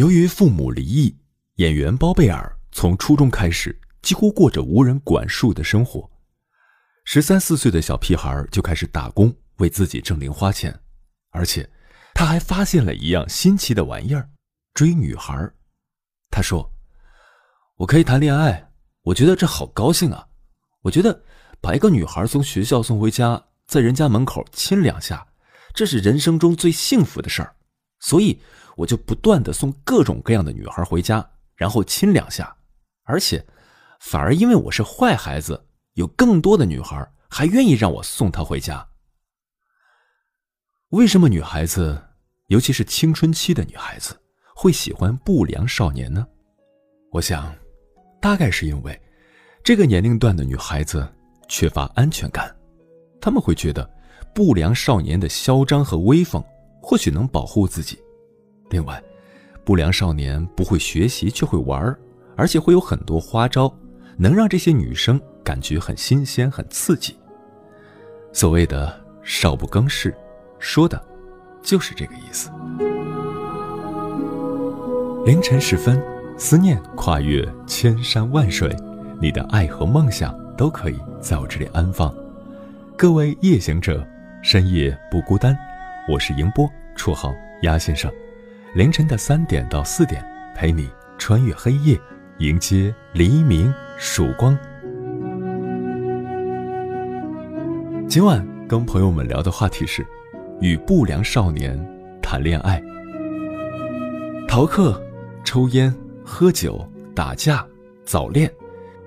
[0.00, 1.14] 由于父母离异，
[1.56, 6.10] 演员包贝尔从初中开始几乎过着无人管束的生活。
[7.04, 10.74] 十三四岁的小屁孩就开始打工，为自己挣零花钱，
[11.32, 11.68] 而且
[12.14, 14.26] 他还发现了一样新奇的玩意儿——
[14.72, 15.36] 追女孩。
[16.30, 16.72] 他说
[17.76, 18.70] ：“我可以谈恋爱，
[19.02, 20.26] 我觉得这好高兴啊！
[20.80, 21.22] 我觉得
[21.60, 25.26] 把一个女孩从学校送回家，在人家门口亲两下，
[25.74, 27.54] 这是人生中最幸福的事儿。
[27.98, 28.40] 所以。”
[28.80, 32.56] 我就不断的送各种各样的女孩回家，然后亲两下，
[33.04, 33.44] 而且
[34.00, 35.62] 反而因为我是坏孩子，
[35.96, 38.88] 有更多的女孩还愿意让我送她回家。
[40.92, 42.02] 为什么女孩子，
[42.46, 44.18] 尤其是青春期的女孩子，
[44.56, 46.26] 会喜欢不良少年呢？
[47.12, 47.54] 我想，
[48.18, 48.98] 大概是因为
[49.62, 51.06] 这个年龄段的女孩子
[51.48, 52.56] 缺乏安全感，
[53.20, 53.86] 她们会觉得
[54.34, 56.42] 不良少年的嚣张和威风
[56.80, 57.98] 或许能保护自己。
[58.70, 59.02] 另外，
[59.64, 61.94] 不良少年不会学习却会玩
[62.36, 63.72] 而且会有很多花招，
[64.16, 67.16] 能让这些女生感觉很新鲜、很刺激。
[68.32, 70.14] 所谓的“少不更事”，
[70.58, 71.02] 说的，
[71.60, 72.48] 就是这个意思。
[75.26, 76.02] 凌晨时分，
[76.38, 78.74] 思念跨越千山万水，
[79.20, 82.14] 你的爱和梦想都可以在我这里安放。
[82.96, 84.06] 各位夜行者，
[84.42, 85.56] 深夜不孤单，
[86.10, 88.10] 我是迎波，绰号鸭先生。
[88.72, 90.88] 凌晨的三点到四点，陪你
[91.18, 92.00] 穿越黑夜，
[92.38, 94.56] 迎接黎明曙光。
[98.08, 100.06] 今晚跟朋友们聊的话题是：
[100.60, 101.76] 与不良少年
[102.22, 102.80] 谈恋爱。
[104.46, 105.02] 逃课、
[105.42, 105.92] 抽烟、
[106.24, 107.66] 喝酒、打架、
[108.04, 108.48] 早恋，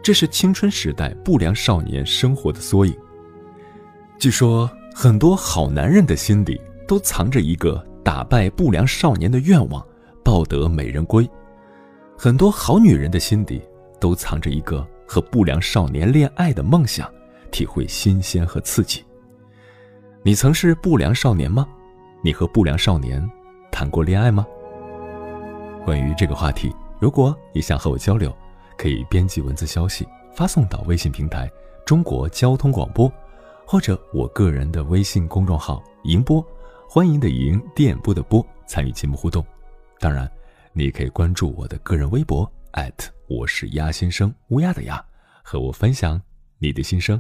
[0.02, 2.94] 这是青春时代不良少年生活的缩影。
[4.20, 7.82] 据说，很多好男人的心里都藏着一个。
[8.04, 9.86] 打败不良少年的愿望，
[10.24, 11.28] 抱得美人归。
[12.18, 13.62] 很多好女人的心底
[14.00, 17.10] 都藏着一个和不良少年恋爱的梦想，
[17.52, 19.04] 体会新鲜和刺激。
[20.22, 21.68] 你曾是不良少年吗？
[22.24, 23.28] 你和不良少年
[23.72, 24.46] 谈过恋爱吗？
[25.86, 28.34] 关于这个话题，如果你想和我交流，
[28.78, 31.52] 可以编辑文字消息发送到微信平台
[31.86, 33.12] “中国交通广播”，
[33.68, 36.46] 或者我个人的微信公众号“银波”。
[36.96, 39.44] 欢迎的迎，电波的波，参与节目互动。
[40.00, 40.32] 当然，
[40.74, 42.48] 你可以关注我的个人微博
[43.28, 45.04] 我是鸭先生，乌鸦的鸭，
[45.42, 46.22] 和我分享
[46.60, 47.20] 你的心声。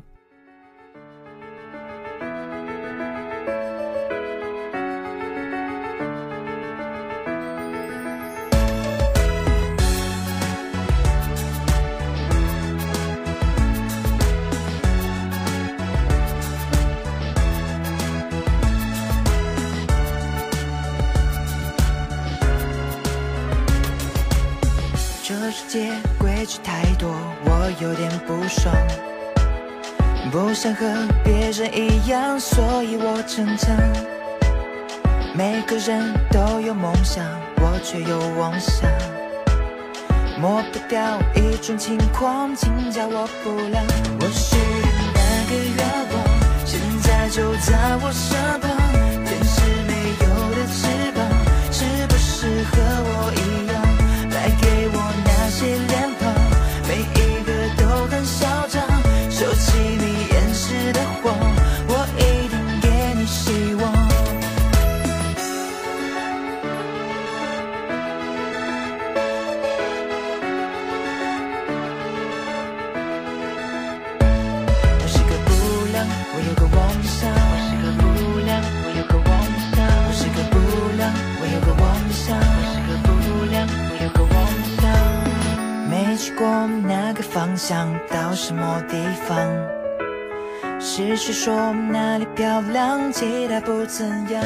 [90.85, 94.43] 是谁说哪里漂亮，其他不怎样？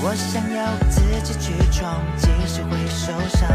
[0.00, 3.50] 我想要自己去闯，即使会受伤。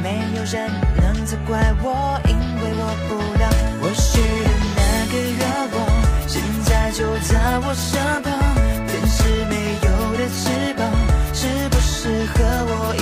[0.00, 0.70] 没有人
[1.02, 3.50] 能责怪我，因为我不良。
[3.82, 4.80] 我许的那
[5.10, 5.42] 个愿
[5.74, 5.76] 望，
[6.28, 8.30] 现在就在我身旁。
[8.86, 9.18] 天使
[9.50, 10.80] 没有的翅膀，
[11.34, 11.40] 是
[11.70, 12.38] 不是和
[12.70, 13.01] 我一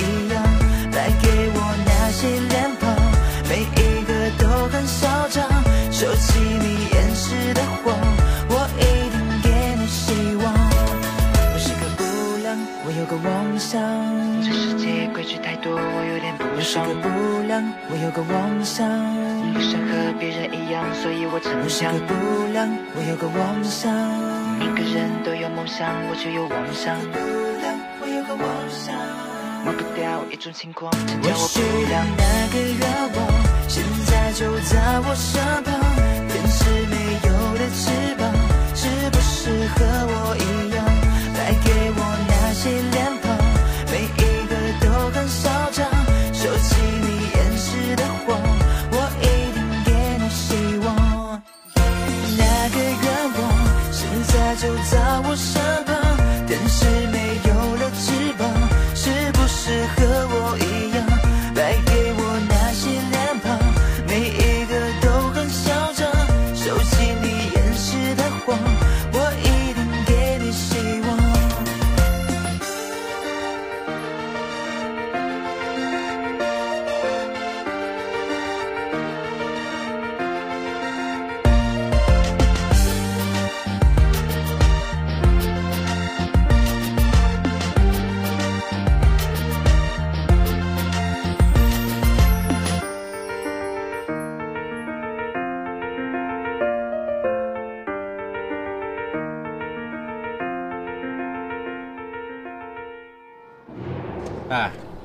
[6.21, 7.97] 起你掩饰的谎，
[8.49, 10.53] 我一定给你希望。
[11.53, 12.03] 我是个不
[12.43, 13.81] 良，我有个妄想。
[14.43, 16.85] 这世界规矩太多，我有点不爽。
[16.85, 17.09] 我是个不
[17.47, 18.87] 良，我有个妄想。
[19.53, 21.59] 不想和别人一样，所以我逞强。
[21.63, 22.13] 我是个不
[22.53, 23.91] 良，我有个妄想。
[24.59, 26.95] 每个人都有梦想，我却有妄想。
[27.11, 27.17] 不
[27.61, 28.93] 良，我有个妄想。
[29.65, 31.59] 忘不掉一种情况，我不
[31.89, 32.05] 良。
[32.17, 32.23] 那
[32.53, 32.81] 个愿
[33.15, 33.19] 望，
[33.67, 35.90] 现在就在我身旁。
[37.73, 38.31] 翅膀，
[38.75, 40.70] 是不是和我一样，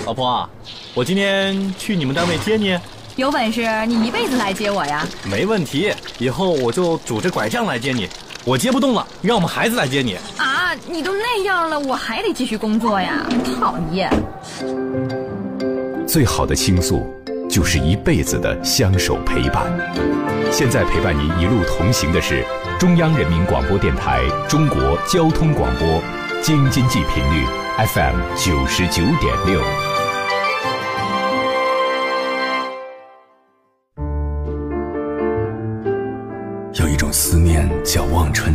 [0.06, 0.48] 老婆啊，
[0.94, 2.78] 我今天去你们单位接你，
[3.16, 5.04] 有本事你一辈子来接我呀！
[5.24, 5.92] 没问题。
[6.18, 8.08] 以后我就拄着拐杖来接你，
[8.44, 10.16] 我接不动了，让我们孩子来接你。
[10.36, 13.26] 啊，你都那样了，我还得继续工作呀！
[13.60, 14.08] 讨厌。
[16.06, 17.04] 最好的倾诉，
[17.50, 19.66] 就是一辈子的相守陪伴。
[20.52, 22.46] 现在陪伴您一路同行的是
[22.78, 26.00] 中央人民广播电台中国交通广播，
[26.40, 27.44] 京津冀频率
[27.92, 29.60] FM 九十九点六。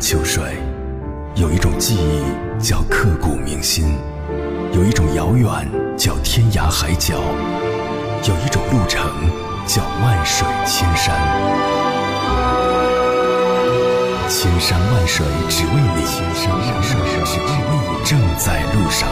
[0.02, 0.44] 秋水，
[1.36, 3.86] 有一种记忆叫刻骨铭心，
[4.74, 5.48] 有一种遥远
[5.96, 7.22] 叫天涯海角，
[8.28, 9.08] 有一种路程
[9.68, 11.16] 叫万水千山。
[14.28, 19.08] 千山万水只为你，千山万水只为你，正在路上。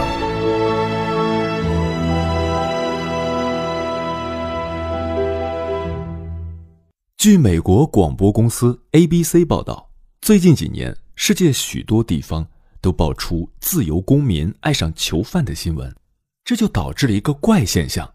[7.15, 9.88] 据美国广播公司 ABC 报道，
[10.21, 12.47] 最近几年，世界许多地方
[12.81, 15.95] 都爆出自由公民爱上囚犯的新闻，
[16.43, 18.13] 这就导致了一个怪现象：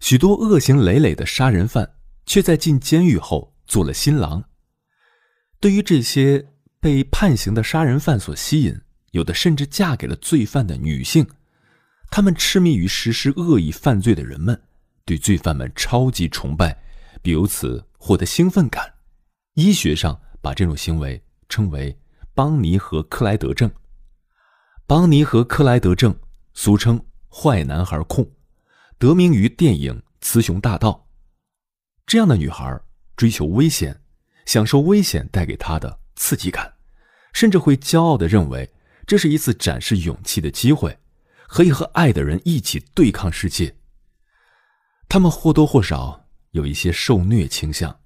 [0.00, 1.94] 许多恶行累累的杀人犯
[2.26, 4.44] 却在进监狱后做了新郎。
[5.60, 6.48] 对于这些
[6.80, 8.80] 被判刑的杀人犯所吸引，
[9.12, 11.26] 有的甚至嫁给了罪犯的女性。
[12.10, 14.60] 他们痴迷于实施恶意犯罪的人们，
[15.04, 16.82] 对罪犯们超级崇拜，
[17.22, 18.94] 并由此获得兴奋感。
[19.54, 21.98] 医学上把这种行为称为
[22.34, 23.70] 邦尼和克莱德症。
[24.86, 26.14] 邦尼和克莱德症
[26.52, 28.30] 俗称“坏男孩控”，
[28.98, 30.90] 得名于电影《雌雄大盗》。
[32.06, 32.78] 这样的女孩
[33.16, 34.02] 追求危险，
[34.44, 36.74] 享受危险带给她的刺激感，
[37.32, 38.70] 甚至会骄傲地认为
[39.06, 40.98] 这是一次展示勇气的机会，
[41.46, 43.76] 可以和爱的人一起对抗世界。
[45.08, 48.00] 他们或多或少有一些受虐倾向，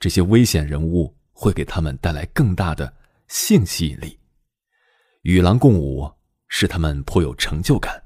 [0.00, 2.92] 这些危险人物会给他们带来更大的
[3.28, 4.18] 性吸引力。
[5.22, 6.12] 与狼共舞
[6.48, 8.02] 使他们颇有成就感，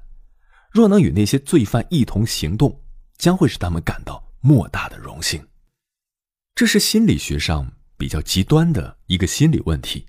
[0.69, 2.79] 若能与那些罪犯一同行动，
[3.17, 5.43] 将会使他们感到莫大的荣幸。
[6.53, 10.05] 这是心理学上比较极端的一个心理问题。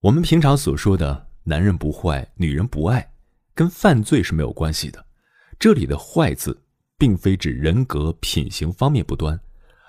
[0.00, 3.14] 我们平常所说的“男人不坏，女人不爱”，
[3.54, 5.06] 跟犯罪是没有关系的。
[5.58, 6.62] 这里的“坏”字，
[6.98, 9.40] 并非指人格品行方面不端，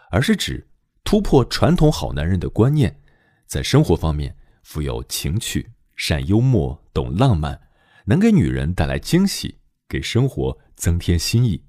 [0.09, 0.65] 而是指
[1.05, 2.99] 突破传统好男人的观念，
[3.45, 7.61] 在生活方面富有情趣、善幽默、懂浪漫，
[8.05, 11.63] 能给女人带来惊喜，给生活增添新意。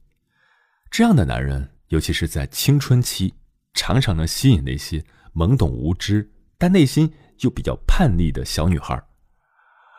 [0.91, 3.35] 这样的男人，尤其是在青春期，
[3.75, 9.01] 常常能吸引那些懵懂无知但内心又比较叛逆的小女孩。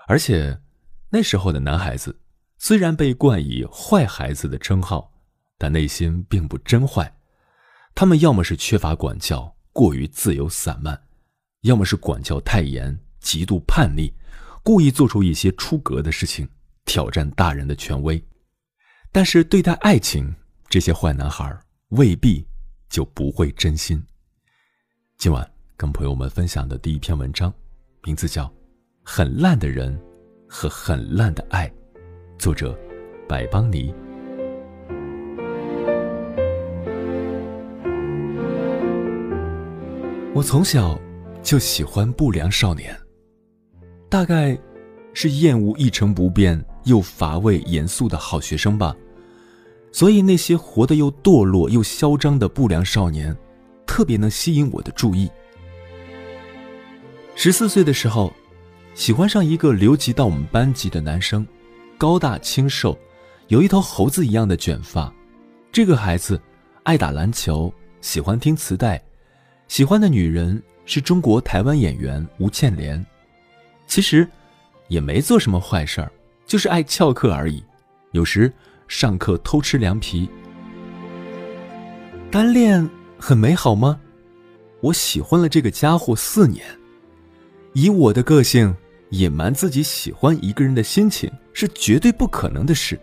[0.08, 0.60] 而且，
[1.12, 2.20] 那时候的男孩子
[2.58, 5.14] 虽然被冠以“坏孩子”的称号，
[5.60, 7.14] 但内心并不真坏。
[8.00, 10.96] 他们要么是缺乏管教，过于自由散漫；
[11.62, 14.14] 要么是管教太严，极度叛逆，
[14.62, 16.48] 故意做出一些出格的事情，
[16.86, 18.24] 挑战大人的权威。
[19.12, 20.32] 但是对待爱情，
[20.70, 22.46] 这些坏男孩未必
[22.88, 24.00] 就不会真心。
[25.18, 27.52] 今晚跟朋友们分享的第一篇文章，
[28.04, 28.46] 名字叫
[29.02, 30.00] 《很烂的人
[30.48, 31.68] 和很烂的爱》，
[32.38, 32.80] 作者
[33.28, 33.92] 百邦尼。
[40.38, 40.96] 我从小
[41.42, 42.96] 就喜欢不良少年，
[44.08, 44.56] 大概
[45.12, 48.96] 是厌恶一成不变又乏味严肃的好学生吧。
[49.92, 53.36] 所以那些活得又堕落又嚣张的不良少年，
[53.88, 55.28] 特别能吸引我的注意。
[57.34, 58.32] 十四岁的时候，
[58.94, 61.48] 喜欢上一个留级到我们班级的男生，
[61.98, 62.96] 高大清瘦，
[63.48, 65.12] 有一头猴子一样的卷发。
[65.72, 66.40] 这个孩子
[66.84, 69.04] 爱打篮球，喜欢听磁带。
[69.68, 73.06] 喜欢的女人是中国台湾演员吴倩莲，
[73.86, 74.28] 其实
[74.88, 76.12] 也没做什么坏事儿，
[76.46, 77.64] 就是爱翘课而已。
[78.12, 78.52] 有时
[78.88, 80.28] 上课偷吃凉皮。
[82.32, 84.00] 单恋很美好吗？
[84.80, 86.66] 我喜欢了这个家伙四年，
[87.74, 88.74] 以我的个性，
[89.10, 93.00] 隐瞒自己喜欢一个人的心情是绝对不可能的事。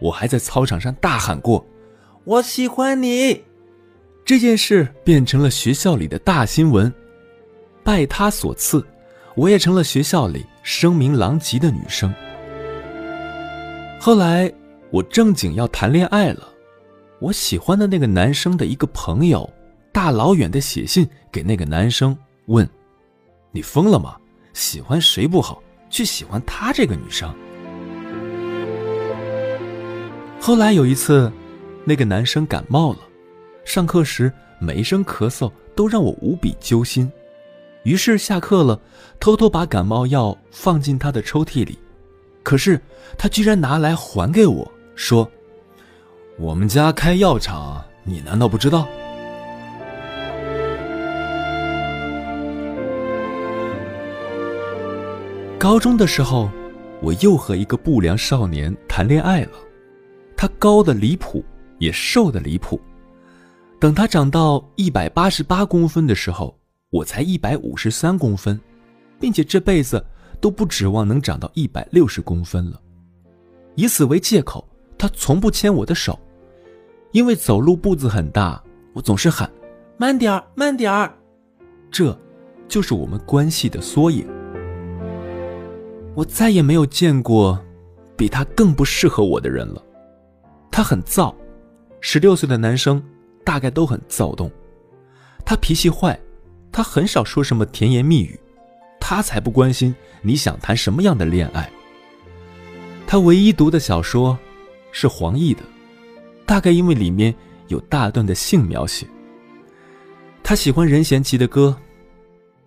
[0.00, 1.66] 我还在操场上大喊过
[2.24, 3.44] ：“我喜欢你。”
[4.24, 6.92] 这件事变成了学校里的大新闻，
[7.82, 8.84] 拜他所赐，
[9.34, 12.14] 我也成了学校里声名狼藉的女生。
[13.98, 14.52] 后来
[14.90, 16.48] 我正经要谈恋爱了，
[17.18, 19.50] 我喜欢的那个男生的一个朋友，
[19.90, 22.68] 大老远的写信给那个男生问
[23.50, 24.16] ：“你疯了吗？
[24.52, 25.60] 喜欢谁不好，
[25.90, 27.28] 去喜欢他这个女生？”
[30.40, 31.30] 后来有一次，
[31.84, 32.98] 那个男生感冒了。
[33.72, 37.08] 上课时每一声咳嗽都让我无比揪心，
[37.84, 38.80] 于是下课了，
[39.20, 41.78] 偷偷把感冒药放进他的抽屉里，
[42.42, 42.80] 可是
[43.16, 45.30] 他居然拿来还给我，说
[46.36, 48.88] ：“我们家开药厂，你难道不知道？”
[55.60, 56.50] 高中的时候，
[57.00, 59.52] 我又和一个不良少年谈恋爱了，
[60.36, 61.44] 他高的离谱，
[61.78, 62.80] 也瘦的离谱。
[63.80, 66.54] 等他长到一百八十八公分的时候，
[66.90, 68.60] 我才一百五十三公分，
[69.18, 70.04] 并且这辈子
[70.38, 72.78] 都不指望能长到一百六十公分了。
[73.76, 74.68] 以此为借口，
[74.98, 76.18] 他从不牵我的手，
[77.12, 79.50] 因为走路步子很大，我总是喊
[79.96, 81.14] “慢点儿，慢点儿”，
[81.90, 82.14] 这，
[82.68, 84.26] 就是我们关系的缩影。
[86.14, 87.58] 我再也没有见过
[88.14, 89.82] 比他更不适合我的人了。
[90.70, 91.34] 他很燥，
[92.02, 93.02] 十六岁的男生。
[93.50, 94.48] 大概都很躁动，
[95.44, 96.16] 他脾气坏，
[96.70, 98.38] 他很少说什么甜言蜜语，
[99.00, 99.92] 他才不关心
[100.22, 101.68] 你想谈什么样的恋爱。
[103.08, 104.38] 他唯一读的小说
[104.92, 105.62] 是黄奕的，
[106.46, 107.34] 大概因为里面
[107.66, 109.04] 有大段的性描写。
[110.44, 111.76] 他喜欢任贤齐的歌，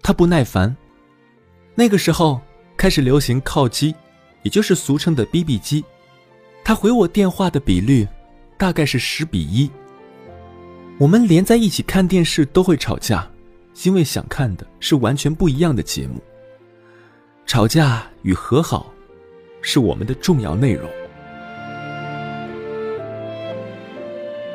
[0.02, 0.76] 他不耐烦。
[1.76, 2.42] 那个时候
[2.76, 3.96] 开始流行靠机，
[4.42, 5.86] 也就是俗称的 BB 机，
[6.62, 8.06] 他回我电话的比率
[8.58, 9.72] 大概是十比一。
[11.00, 13.28] 我们连在一起看电视都会吵架，
[13.84, 16.22] 因为想看的是完全不一样的节目。
[17.46, 18.94] 吵架与和好，
[19.62, 20.90] 是我们的重要内容。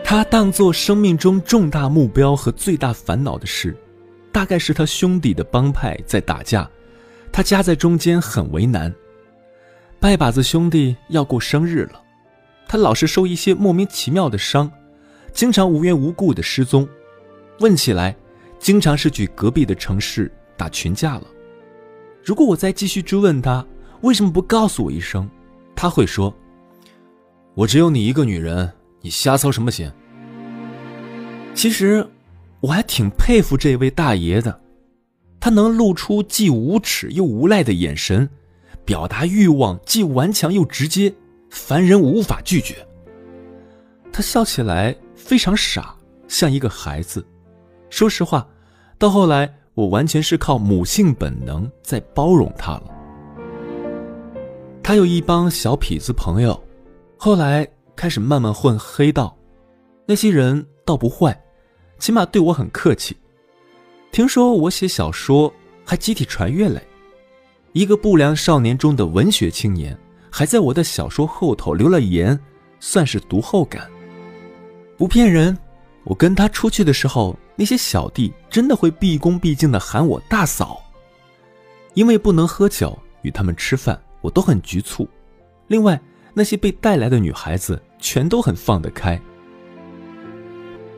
[0.04, 3.76] 他当做生命中重大目标和最大烦恼的事，
[4.32, 6.70] 大概是他兄弟的帮派在打架，
[7.30, 8.94] 他夹在中间很为难。
[10.00, 12.00] 拜把子兄弟要过生日了，
[12.68, 14.70] 他老是受一些莫名其妙的伤。
[15.38, 16.84] 经常无缘无故的失踪，
[17.60, 18.12] 问起来，
[18.58, 21.28] 经常是去隔壁的城市打群架了。
[22.24, 23.64] 如果我再继续追问他
[24.00, 25.30] 为什么不告诉我一声，
[25.76, 26.34] 他会说
[27.54, 28.68] ：“我只有你一个女人，
[29.00, 29.88] 你瞎操什么心？”
[31.54, 32.04] 其实，
[32.58, 34.60] 我还挺佩服这位大爷的，
[35.38, 38.28] 他能露出既无耻又无赖的眼神，
[38.84, 41.14] 表达欲望既顽强又直接，
[41.48, 42.74] 凡人无法拒绝。
[44.12, 44.92] 他笑起来。
[45.28, 45.94] 非常傻，
[46.26, 47.22] 像一个孩子。
[47.90, 48.48] 说实话，
[48.96, 52.84] 到后来我完全是靠母性本能在包容他了。
[54.82, 56.58] 他有一帮小痞子朋友，
[57.18, 59.36] 后来开始慢慢混黑道，
[60.06, 61.38] 那些人倒不坏，
[61.98, 63.14] 起码对我很客气。
[64.10, 65.52] 听说我写小说
[65.84, 66.80] 还集体传阅嘞，
[67.72, 69.94] 一个不良少年中的文学青年，
[70.30, 72.40] 还在我的小说后头留了言，
[72.80, 73.86] 算是读后感。
[74.98, 75.56] 不骗人，
[76.02, 80.82] 我跟他出去的时候，那些小弟真的会毕恭毕敬的喊我大嫂。
[81.94, 85.08] 因为不能喝酒，与他们吃饭，我都很局促。
[85.68, 86.00] 另外，
[86.34, 89.20] 那些被带来的女孩子全都很放得开。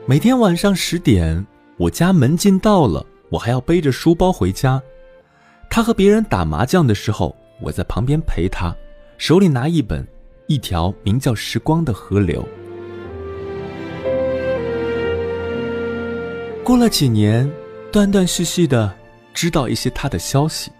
[0.07, 1.45] 每天晚上十点，
[1.77, 4.81] 我家门禁到了，我还要背着书包回家。
[5.69, 8.75] 他和别人打麻将的时候，我在旁边陪他，
[9.19, 10.03] 手里拿一本
[10.47, 12.41] 《一条名叫时光的河流》。
[16.71, 17.51] 过了几年，
[17.91, 18.95] 断断续续的
[19.33, 20.71] 知道一些他的消息。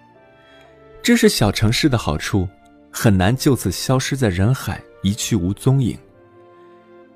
[1.03, 2.47] 这是小城市的好处，
[2.89, 5.99] 很难就此消失在人海，一去无踪影。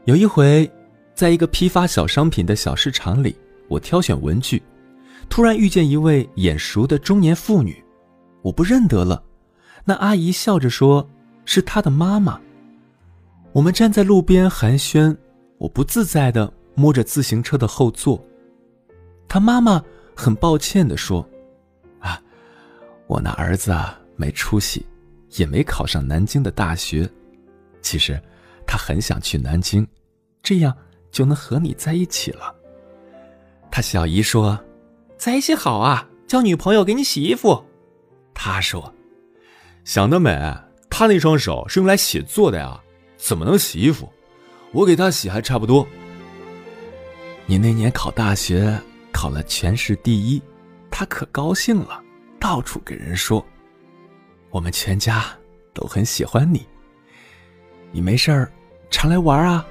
[0.03, 0.69] 有一回，
[1.13, 3.33] 在一个批发小商品的小市场里，
[3.69, 4.61] 我挑选文具，
[5.29, 7.81] 突然遇见一位眼熟的中年妇女，
[8.41, 9.23] 我不认得了。
[9.85, 11.09] 那阿姨笑着说
[11.45, 12.37] ：“是她的妈妈。”
[13.55, 15.15] 我们站在路边寒暄，
[15.59, 18.21] 我不自在的摸着自行车的后座。
[19.27, 19.83] 他妈妈
[20.15, 21.27] 很抱歉的说。
[21.99, 22.21] 啊
[23.07, 24.85] 我那儿子啊，没出息，
[25.37, 27.09] 也没考上南京的大学。
[27.81, 28.19] 其实，
[28.65, 29.87] 他很想去南京，
[30.41, 30.75] 这样
[31.11, 32.55] 就能和你在一起了。
[33.69, 34.59] 他小姨说
[35.17, 37.63] ：“在一起好啊，交女朋友给你洗衣服。”
[38.33, 38.91] 他说
[39.85, 40.31] ：“想得美，
[40.89, 42.81] 他那双手是用来写作的呀，
[43.17, 44.11] 怎么能洗衣服？
[44.71, 45.87] 我给他洗还差不多。”
[47.45, 48.75] 你那年考大学
[49.15, 50.41] 考了全市第一，
[50.91, 52.03] 他可高兴了。
[52.37, 53.43] 到处给人说，
[54.49, 55.25] 我们全家
[55.73, 56.67] 都很喜欢你。
[57.93, 58.51] 你没事儿，
[58.91, 59.65] 常来玩啊。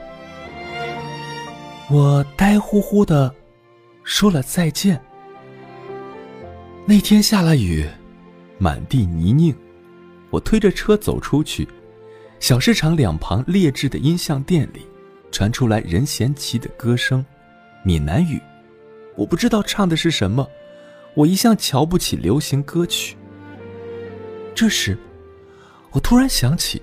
[1.90, 3.32] 我呆乎乎的
[4.02, 4.98] 说了再见。
[6.86, 7.86] 那天下了雨，
[8.56, 9.54] 满地泥泞，
[10.30, 11.68] 我推着车走出去，
[12.40, 14.86] 小市场两旁劣质的音像店里，
[15.30, 17.22] 传出来任贤齐的歌声，
[17.84, 18.40] 闽南语，
[19.16, 20.46] 我不知道唱的是什么。
[21.14, 23.16] 我一向瞧不起流行歌曲。
[24.54, 24.98] 这时，
[25.92, 26.82] 我突然想起，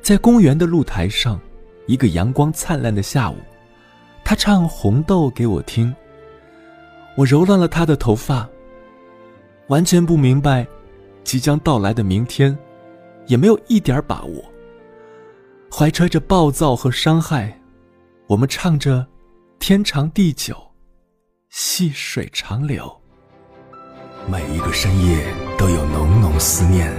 [0.00, 1.40] 在公园的露台上，
[1.86, 3.36] 一个阳光灿烂的下午，
[4.24, 5.94] 他唱《红豆》给我听。
[7.16, 8.48] 我揉乱了他的头发，
[9.68, 10.66] 完全不明白
[11.22, 12.56] 即将到来的明天，
[13.26, 14.44] 也没有一点把握。
[15.70, 17.60] 怀揣着暴躁和伤害，
[18.26, 19.06] 我们唱着
[19.60, 20.56] “天长地久，
[21.54, 22.90] 细水长流”。
[24.26, 25.22] 每一个深夜
[25.58, 26.90] 都有浓浓思念，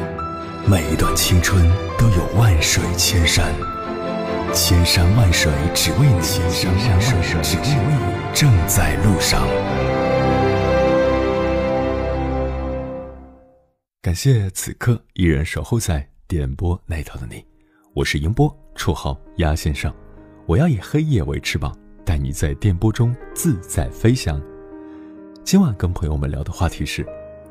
[0.70, 3.52] 每一段青春都有万水千山，
[4.54, 9.42] 千山万水只为你，千山万水只为你，正在路上。
[14.04, 17.44] 感谢此刻依然守候在点播那头的你，
[17.96, 19.92] 我是迎波，绰号鸭先生，
[20.46, 24.42] 我要以黑夜为翅膀，带你在电波中自在飞翔。
[25.44, 27.06] 今晚跟朋友们聊的话题是，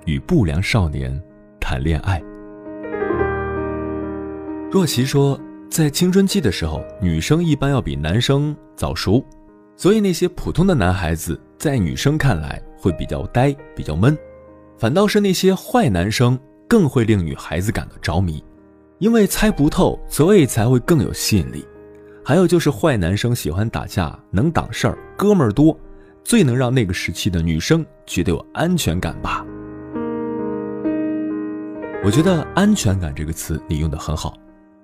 [0.04, 1.20] 与不良少年
[1.60, 2.22] 谈恋爱。
[4.70, 5.38] 若琪说，
[5.70, 9.24] 在青春期的时候，女生一般要比男生早熟，
[9.76, 14.16] 所以那些普通的男孩子在女生看来会比较呆、比较闷，
[14.78, 16.38] 反倒是那些坏男生
[16.68, 18.42] 更会令女孩子感到着迷，
[18.98, 21.64] 因为猜不透，所以才会更有吸引力。
[22.24, 25.76] 还有就是坏男生喜欢打架，能挡事儿，哥们儿多。
[26.24, 29.44] 最能让那个时期的女生觉得有安全感吧？
[32.04, 34.38] 我觉得“安全感”这个词你用的很好，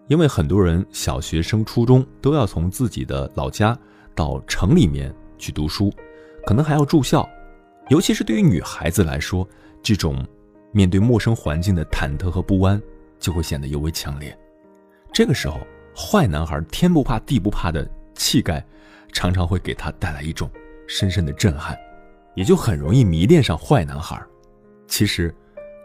[0.08, 3.78] 因为很多人小学升初中都要从自己的老家
[4.16, 5.92] 到城里面去读书，
[6.44, 7.28] 可能还要住校，
[7.88, 9.48] 尤其是对于女孩子来说，
[9.80, 10.26] 这种
[10.72, 12.82] 面对陌生环境的忐忑和不安
[13.20, 14.36] 就会显得尤为强烈。
[15.12, 15.60] 这个时候，
[15.98, 18.64] 坏男孩天不怕地不怕的气概，
[19.12, 20.48] 常常会给他带来一种。
[20.86, 21.76] 深深的震撼，
[22.34, 24.18] 也就很容易迷恋上坏男孩。
[24.86, 25.34] 其实，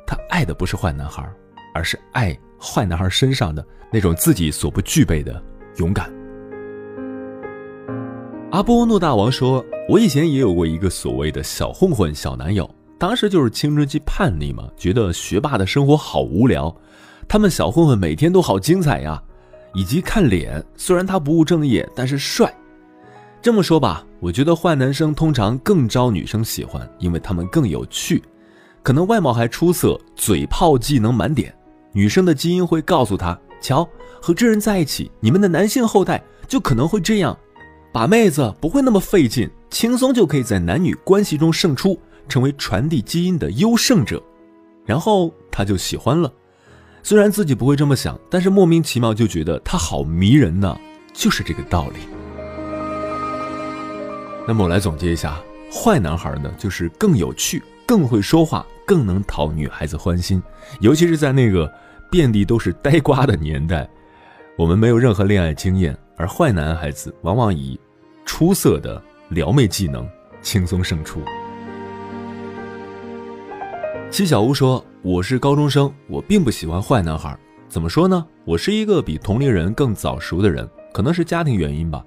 [0.08, 1.28] 他爱的不是坏男孩，
[1.73, 5.43] 而是爱坏男孩身上的那种自己所不具备的
[5.78, 6.10] 勇敢。
[8.52, 16.73] 阿波诺大王说：“我以前也有过一个所谓的小混混小男友，当时就是青春期叛逆嘛，觉得学霸的生活好无聊，
[17.28, 19.21] 他们小混混每天都好精彩呀，
[19.73, 22.53] 以及看脸，虽然他不务正业，但是帅。”
[23.41, 28.23] 这么说吧，我觉得坏男生通常更招女生喜欢，因为他们更有趣，
[28.81, 31.53] 可能外貌还出色，嘴炮技能满点。
[31.91, 33.88] 女生的基因会告诉他：“瞧，
[34.21, 37.38] 和这人在一起，你们的男性后代就可能会这样。”
[37.93, 44.19] 把妹子不会那么费劲，轻松就可以在男女关系中胜出，成为传递基因的优胜者。
[44.83, 46.33] 然后他就喜欢了，
[47.05, 50.79] 虽然自己不会这么想，但是莫名其妙就觉得他好迷人呢，
[51.13, 51.99] 就是这个道理。
[54.47, 55.37] 那么我来总结一下，
[55.69, 60.41] 坏男孩呢，就是更有趣、更会说话、更能讨女孩子欢心，
[60.79, 61.69] 尤其是在那个
[62.09, 63.85] 遍地都是呆瓜的年代，
[64.57, 67.77] 我们没有任何恋爱经验，而坏男孩子往往以
[68.23, 70.07] 出色的撩妹技能
[70.41, 71.21] 轻松胜出。
[74.09, 77.37] 七小屋说：“我是高中生，我并不喜欢坏男孩。
[77.67, 78.25] 怎么说呢？
[78.45, 82.05] 我是一个比同龄人更早熟的人，可能是家庭原因吧。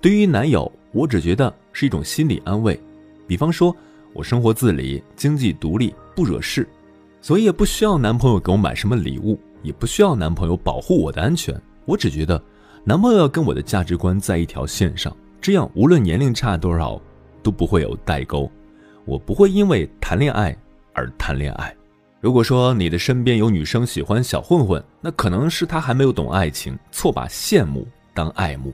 [0.00, 2.80] 对于男友，我只觉得是一种心理安慰。
[3.26, 3.74] 比方说，
[4.12, 6.68] 我生活自理，经济独立，不惹事，
[7.20, 11.60] 所以也不需要男朋友给我买什么礼物，也不需要男朋友保护我的安全。
[11.84, 12.40] 我只觉得，
[12.84, 17.02] 男朋友要跟我的价值观在一条线上，这样无论年龄差多少，
[17.42, 18.48] 都不会有代沟。
[19.04, 20.56] 我不会因为谈恋爱。”
[20.98, 21.76] 而谈恋爱，
[22.20, 28.72] 如果说你的身边有女生喜欢小混混，那可能是她还没有懂爱情，错把羡慕当爱慕。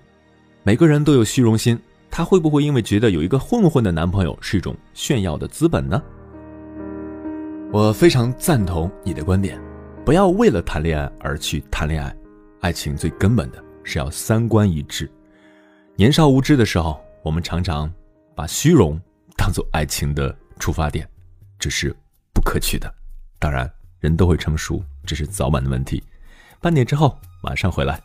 [0.63, 1.79] 每个人都有虚荣心，
[2.09, 6.01] 她会不会因为觉得有一个混混的男朋友是一种炫耀的资本呢？
[7.73, 9.61] 我非常赞同你的观点，
[10.05, 12.15] 不要为了谈恋爱而去谈恋爱。
[12.61, 15.11] 爱情最根本的是要三观一致。
[15.97, 17.93] 年少无知的时候，我们常常
[18.37, 18.99] 把虚荣
[19.37, 21.07] 当做爱情的出发点，
[21.59, 21.95] 这是。
[22.35, 22.93] 不可取的，
[23.43, 26.01] 当然人都会成熟，只是早晚的问题。
[26.61, 28.01] 半点之后马上回来。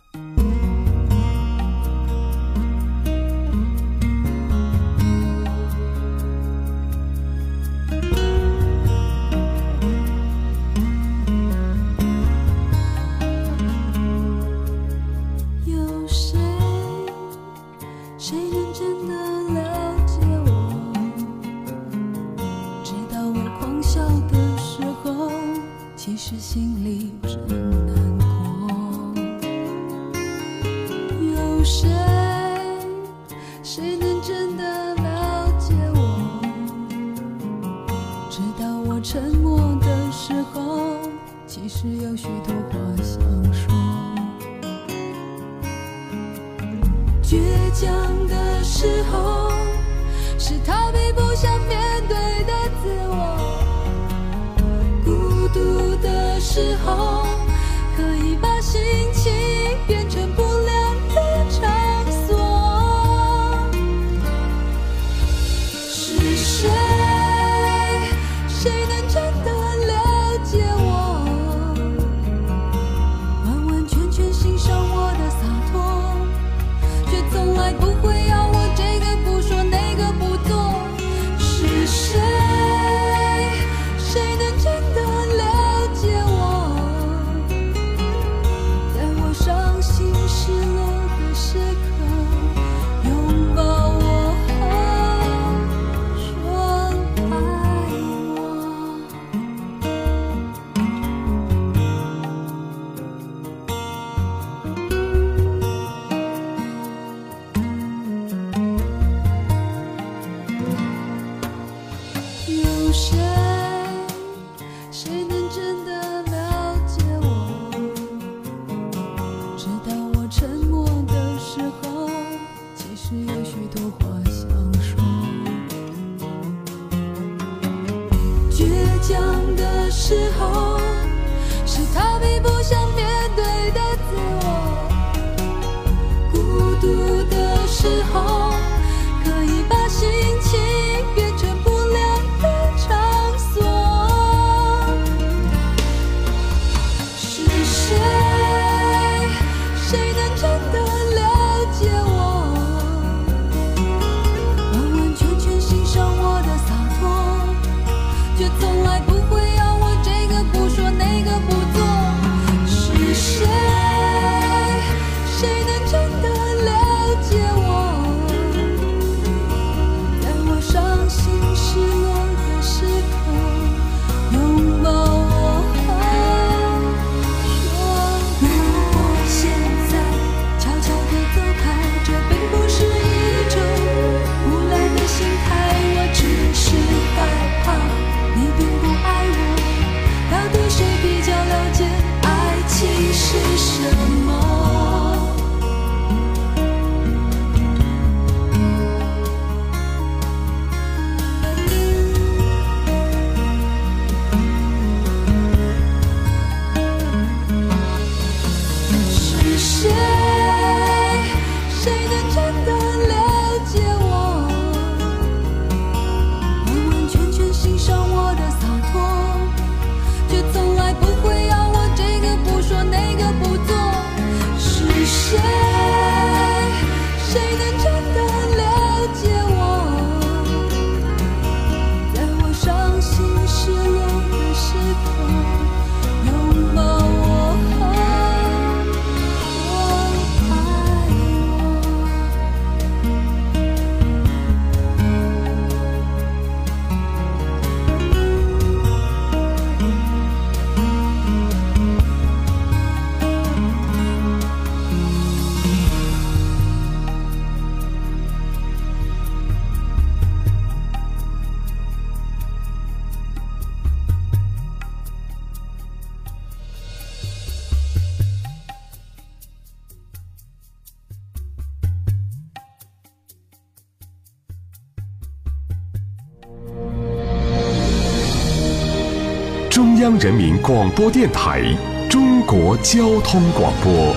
[280.67, 281.61] 广播电台
[282.09, 284.13] 中国交通广播。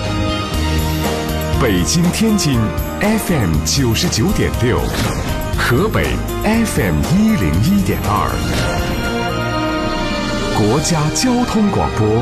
[1.61, 2.59] 北京、天津
[2.99, 4.77] FM 九十九点六，
[5.57, 6.03] 河北
[6.43, 8.27] FM 一零一点二，
[10.59, 12.21] 国家交通广播，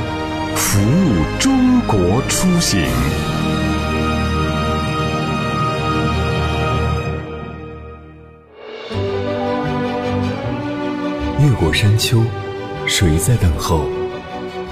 [0.55, 2.81] 服务中国出行。
[11.39, 12.21] 越过山丘，
[12.85, 13.89] 谁在等候？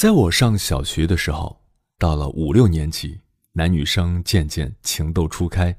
[0.00, 1.60] 在我上小学的时候，
[1.98, 3.20] 到了五六年级。
[3.52, 5.76] 男女生渐渐情窦初开，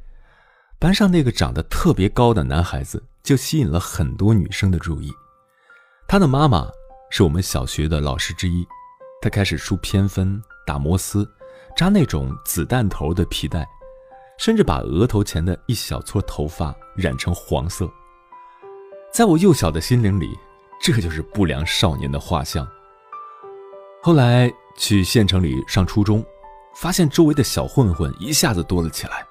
[0.78, 5.12] 班上那个长得特别高的男孩子就吸引了很多女生的注意。
[6.08, 6.70] 他的妈妈
[7.10, 8.64] 是我们小学的老师之一，
[9.24, 11.28] 他开始梳偏分、打摩丝、
[11.76, 13.68] 扎那种子弹头的皮带，
[14.38, 17.92] 甚至把额头前的一小撮头发染成黄色。
[19.12, 20.38] 在我幼小的心灵里，
[20.80, 22.68] 这就是不良少年的画像。
[24.02, 26.24] 后来去县城里上初中。
[26.74, 29.26] 发现周围的小混混一下子多了起来，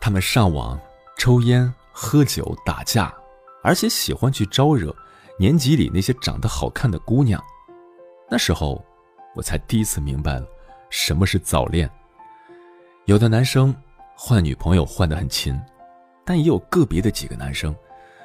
[0.00, 0.80] 他们上网、
[1.18, 3.12] 抽烟、喝酒、打架，
[3.62, 4.94] 而且喜欢去招惹
[5.36, 7.42] 年级里那些长得好看的姑娘。
[8.30, 8.82] 那时候，
[9.34, 10.46] 我才第一次明白了
[10.90, 11.90] 什么是早恋。
[13.06, 13.74] 有的男生
[14.16, 15.60] 换女朋友换得很勤，
[16.24, 17.74] 但也有个别的几个男生，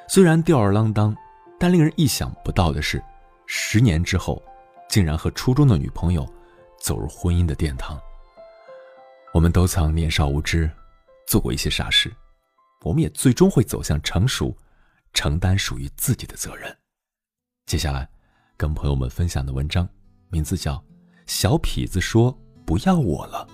[0.08, 1.14] 虽然吊儿郎当，
[1.58, 3.02] 但令人意想不到的是，
[3.44, 4.40] 十年之后，
[4.90, 6.28] 竟然和初中的女朋友
[6.80, 7.98] 走入婚姻的殿堂。
[9.32, 10.68] 我们都曾年少无知，
[11.28, 12.12] 做过一些傻事，
[12.82, 14.52] 我们也最终会走向成熟，
[15.12, 16.76] 承担属于自己的责任。
[17.66, 18.08] 接下来，
[18.56, 19.88] 跟朋友们分享的文章，
[20.28, 20.74] 名字叫
[21.24, 23.46] 《小痞子说不要我了》，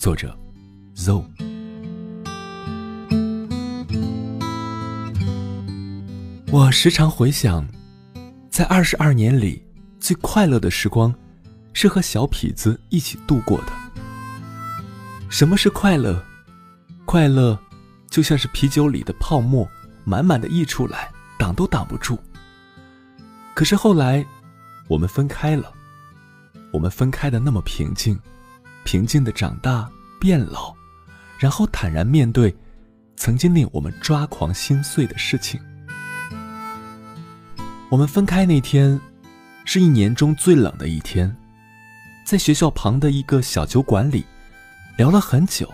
[0.00, 0.34] 作者
[0.96, 1.22] ，Zoe。
[6.50, 7.68] 我时常回想，
[8.50, 9.62] 在二十二年里，
[10.02, 11.14] 最快乐的时光，
[11.72, 13.72] 是和小痞子一起度过的。
[15.30, 16.20] 什么是快乐？
[17.04, 17.56] 快乐
[18.10, 19.66] 就像是啤酒里的泡沫，
[20.04, 22.18] 满满的溢出来，挡都挡不住。
[23.54, 24.26] 可是后来，
[24.88, 25.72] 我们分开了，
[26.72, 28.18] 我们分开的那么平静，
[28.82, 29.88] 平静的长大
[30.18, 30.74] 变老，
[31.38, 32.52] 然后坦然面对
[33.16, 35.60] 曾经令我们抓狂心碎的事情。
[37.88, 39.00] 我们分开那天，
[39.64, 41.34] 是一年中最冷的一天，
[42.24, 44.24] 在学校旁的一个小酒馆里。
[44.98, 45.72] 聊了很久，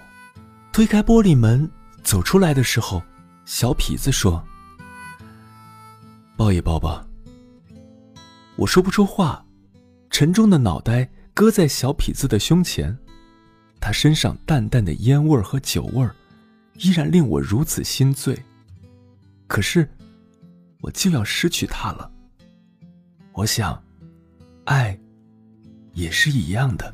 [0.72, 1.68] 推开玻璃门
[2.04, 3.02] 走出来的时候，
[3.44, 4.42] 小痞子说
[6.38, 7.04] ：“抱一抱吧。”
[8.54, 9.44] 我说不出话，
[10.08, 12.96] 沉重的脑袋搁在小痞子的胸前，
[13.80, 16.08] 他身上淡淡的烟味和酒味
[16.74, 18.40] 依然令我如此心醉。
[19.48, 19.90] 可是，
[20.80, 22.08] 我就要失去他了。
[23.38, 23.80] 我想，
[24.64, 24.98] 爱，
[25.92, 26.92] 也是一样的。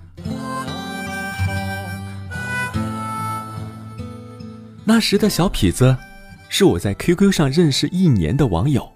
[4.85, 5.96] 那时的小痞子，
[6.50, 8.87] 是我在 QQ 上认识一年的网友，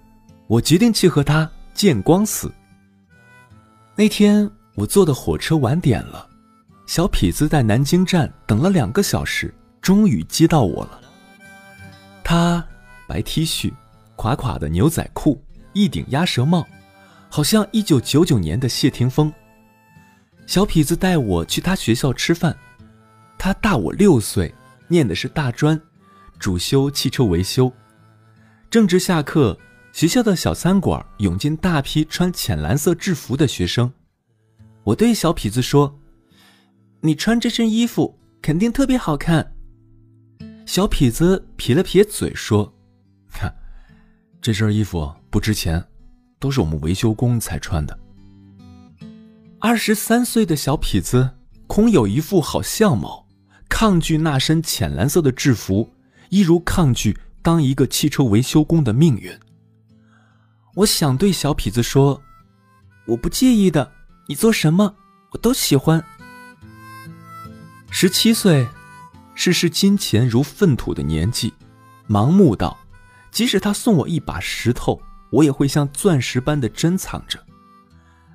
[0.45, 2.51] 我决定去和他见光死。
[3.95, 6.29] 那天我坐的火车晚点了，
[6.85, 11.01] 小痞子在南京站等了两个小时，终于接到我了。
[12.23, 12.63] 他
[13.07, 13.73] 白 T 恤，
[14.17, 16.63] 垮垮的牛仔裤，一顶鸭舌帽，
[17.29, 19.31] 好像一九九九年的谢霆锋。
[20.45, 22.57] 小痞子带我去他学校吃饭，
[23.37, 24.53] 他大我六岁。
[24.91, 25.79] 念的是大专，
[26.39, 27.71] 主修汽车维修。
[28.71, 29.55] 正值下课，
[29.93, 33.93] 学校的小餐馆涌进大批穿浅蓝色制服的学生。
[34.83, 35.99] 我对小痞子说
[37.01, 39.53] ：“你穿这身衣服肯定特别好看。”
[40.65, 42.73] 小痞子撇了撇嘴说
[43.31, 43.53] ：“看，
[44.41, 45.85] 这身衣服不值钱，
[46.39, 47.99] 都是我们维修工才穿的。”
[49.59, 51.31] 二十三岁的小痞子
[51.67, 53.25] 空有一副好相貌。
[53.71, 55.93] 抗拒那身浅蓝色的制服，
[56.29, 59.31] 一如抗拒当一个汽车维修工的命运。
[60.73, 62.19] 我想对小痞子说
[63.05, 63.91] ：“我不介意的，
[64.27, 64.95] 你做什么
[65.31, 66.03] 我都喜欢。”
[67.91, 68.67] 十七岁，
[69.35, 71.53] 是视金钱如粪土的年纪，
[72.09, 72.75] 盲目到，
[73.31, 74.99] 即使他送我一把石头，
[75.31, 77.39] 我也会像钻石般的珍藏着。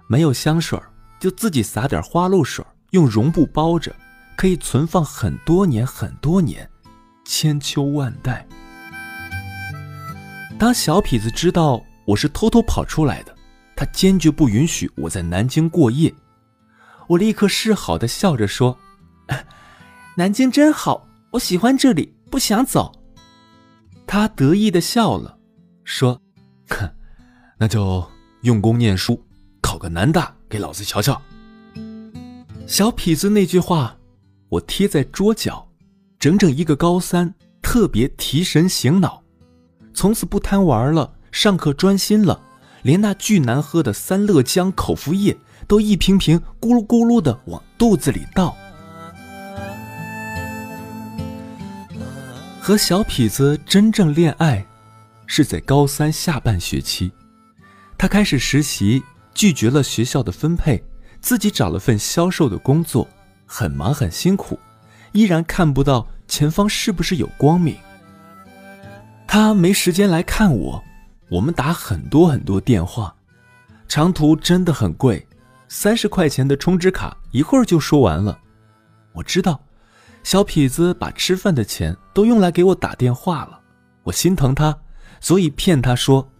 [0.07, 0.79] 没有香水，
[1.19, 3.95] 就自己撒点花露水，用绒布包着，
[4.37, 6.69] 可以存放很多年很多年，
[7.25, 8.47] 千秋万代。
[10.59, 13.35] 当小痞子知道我是偷偷跑出来的，
[13.75, 16.15] 他坚决不允许我在南京过夜。
[17.09, 18.79] 我立刻示好的笑着说
[20.17, 22.93] ：“南京真好，我喜欢这里，不想走。”
[24.07, 25.39] 他得意的笑了，
[25.83, 26.21] 说
[26.69, 26.89] ：“哼，
[27.59, 28.05] 那就
[28.43, 29.23] 用功念书，
[29.61, 31.21] 考个南大给老子瞧瞧。”
[32.67, 33.97] 小痞子那句话，
[34.49, 35.69] 我贴在桌角，
[36.19, 39.23] 整整一个高三，特别提神醒脑。
[39.93, 42.41] 从此不贪玩了，上课专心了，
[42.83, 45.37] 连那巨难喝的三乐江口服液
[45.69, 48.57] 都一瓶瓶咕噜咕噜的往肚子里倒。
[52.61, 54.67] 和小痞子真正恋爱，
[55.27, 57.11] 是在高三下半学期，
[57.97, 59.03] 他开始实习，
[59.35, 60.83] 拒绝了学校的分配，
[61.21, 63.09] 自己找了份销售的工作，
[63.47, 64.59] 很忙很辛苦，
[65.13, 67.77] 依然看不到前方是不是有光明。
[69.27, 70.85] 他没时间来看我，
[71.29, 73.15] 我们打很多很多电话，
[73.89, 75.27] 长途真的很贵，
[75.69, 78.39] 三十块钱的充值卡一会儿就说完了。
[79.13, 79.61] 我知道，
[80.23, 83.61] 小痞子把吃饭的钱都用来给我打电话了，
[84.05, 84.77] 我心疼他，
[85.25, 86.31] 所以骗他说，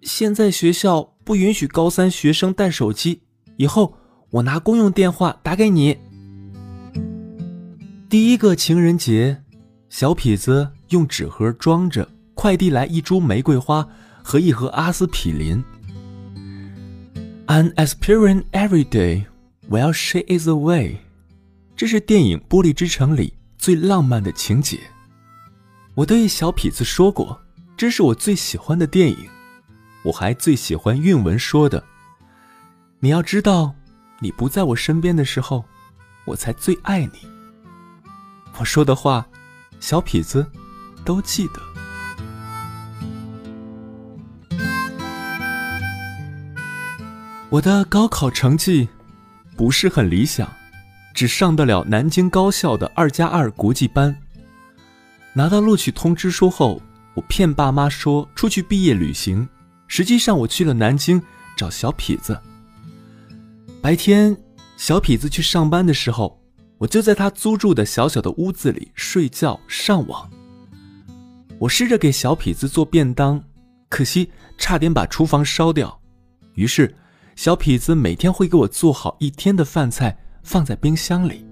[0.00, 3.20] 现在学校不允许高三学生带手机，
[3.58, 3.94] 以后
[4.30, 5.98] 我拿公用电话打给你。
[8.08, 9.42] 第一个情人节，
[9.90, 10.70] 小痞子。
[10.88, 13.86] 用纸盒装着，快递来一株玫瑰花
[14.22, 15.62] 和一盒阿司匹林。
[17.48, 19.26] An aspirin every day
[19.68, 20.96] while she is away，
[21.76, 24.78] 这是电影《玻璃之城》里最浪漫的情节。
[25.94, 27.38] 我对小痞子说过，
[27.78, 29.30] 这是我最喜欢的电影。
[30.02, 31.82] 我还最喜欢韵文说的
[32.98, 33.72] ：“你要知道，
[34.18, 35.64] 你不在我身边的时候，
[36.24, 37.20] 我才最爱你。”
[38.58, 39.26] 我说的话，
[39.80, 40.44] 小痞子。
[41.04, 41.62] 都记得。
[47.48, 48.86] 我的高考成绩
[49.56, 50.46] 不是很理想，
[51.14, 54.14] 只上得了南京高校的二加二国际班。
[55.32, 56.82] 拿到录取通知书后，
[57.18, 59.46] 我骗爸妈说出去毕业旅行，
[59.88, 61.20] 实际上我去了南京
[61.56, 62.40] 找小痞子。
[63.82, 64.36] 白天，
[64.76, 66.40] 小痞子去上班的时候，
[66.78, 70.30] 我就在他租住的小小的屋子里睡觉上网。
[71.58, 73.42] 我试着给小痞子做便当，
[73.88, 76.00] 可惜差点把厨房烧掉。
[76.54, 76.94] 于是，
[77.34, 81.44] 小痞子每天会给我做好一天的饭菜，放在冰箱里。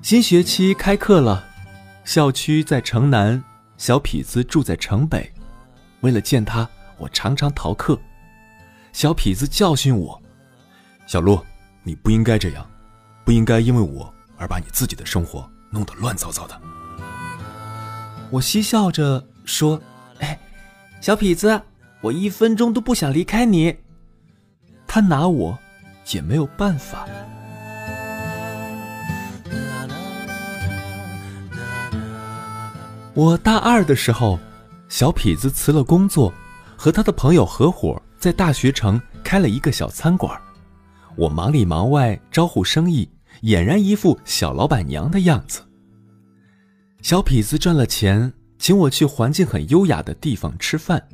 [0.00, 1.44] 新学期开课了，
[2.02, 3.44] 校区在城南，
[3.80, 5.32] 小痞子住在城北。
[6.02, 6.68] 为了见他，
[6.98, 7.98] 我常常逃课。
[8.92, 10.20] 小痞子教训我
[11.08, 11.42] ：“小陆，
[11.82, 12.70] 你不应该这样，
[13.24, 16.60] 不应该因为我而把你自己的生活弄得乱糟糟的。”
[18.30, 19.80] 我嬉笑着说
[20.20, 20.38] ：“哎，
[21.00, 21.62] 小痞子，
[22.02, 23.74] 我一分钟都不想离开你。”
[24.86, 25.58] 他拿我
[26.12, 27.08] 也没有办法。
[33.20, 34.38] 我大二的时候，
[34.88, 36.32] 小痞子辞了工作，
[36.74, 40.40] 和他的朋友合伙在大学城开了一个小餐馆。
[41.16, 43.06] 我忙里忙外招呼生意，
[43.42, 45.60] 俨然一副小老板娘的样子。
[47.02, 51.06] 小痞子赚了钱，请我去环境很优雅的地方吃饭。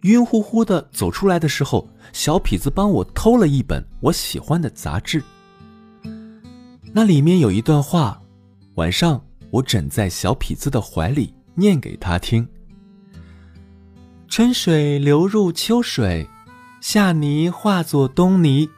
[0.00, 5.22] 晕乎乎的走出来的时候，小痞子帮我偷了一本我喜欢的杂志。
[6.92, 8.20] 那里面有一段话，
[8.74, 12.48] 晚上我枕在小痞子的怀里念给他听
[14.28, 16.28] ：“春水流入秋水，
[16.80, 18.70] 夏泥化作冬泥，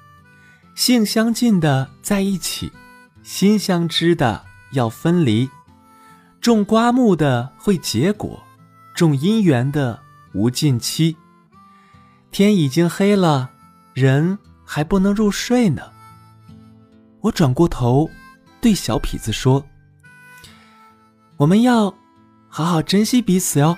[0.75, 2.73] 性相近的在一起，
[3.23, 5.49] 心相知的要分离。”
[6.41, 8.43] 种瓜木的会结果，
[8.95, 10.01] 种姻缘的
[10.35, 11.17] 无尽期。
[12.33, 13.51] 天已经黑了，
[13.95, 15.83] 人还不能入睡呢。
[17.21, 18.11] 我转过头，
[18.61, 19.65] 对小痞子说
[21.43, 21.93] ：“我们要
[22.47, 23.77] 好好珍惜彼此哟。”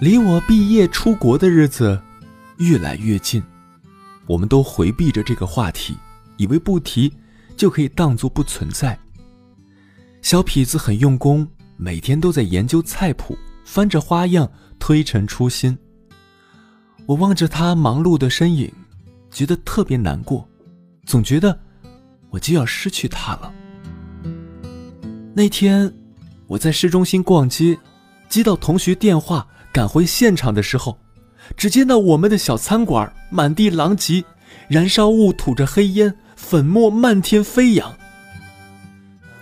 [0.00, 2.00] 离我毕业出国的日子
[2.56, 3.42] 越来越近，
[4.26, 5.94] 我们都回避着这个话题。
[6.38, 7.12] 以为不提
[7.56, 8.98] 就可以当作不存在。
[10.22, 11.46] 小痞子很用功，
[11.76, 15.76] 每天都在研究菜谱，翻着花样推陈出新。
[17.04, 18.72] 我望着他忙碌的身影，
[19.30, 20.46] 觉得特别难过，
[21.06, 21.58] 总觉得
[22.36, 23.50] 我就要失去他了。
[25.34, 25.90] 那天
[26.46, 27.78] 我在市中心逛街，
[28.28, 30.98] 接到同学电话，赶回现场的时候，
[31.56, 34.22] 只见到我们的小餐馆满地狼藉，
[34.68, 37.96] 燃烧物吐着黑烟，粉末漫天飞扬。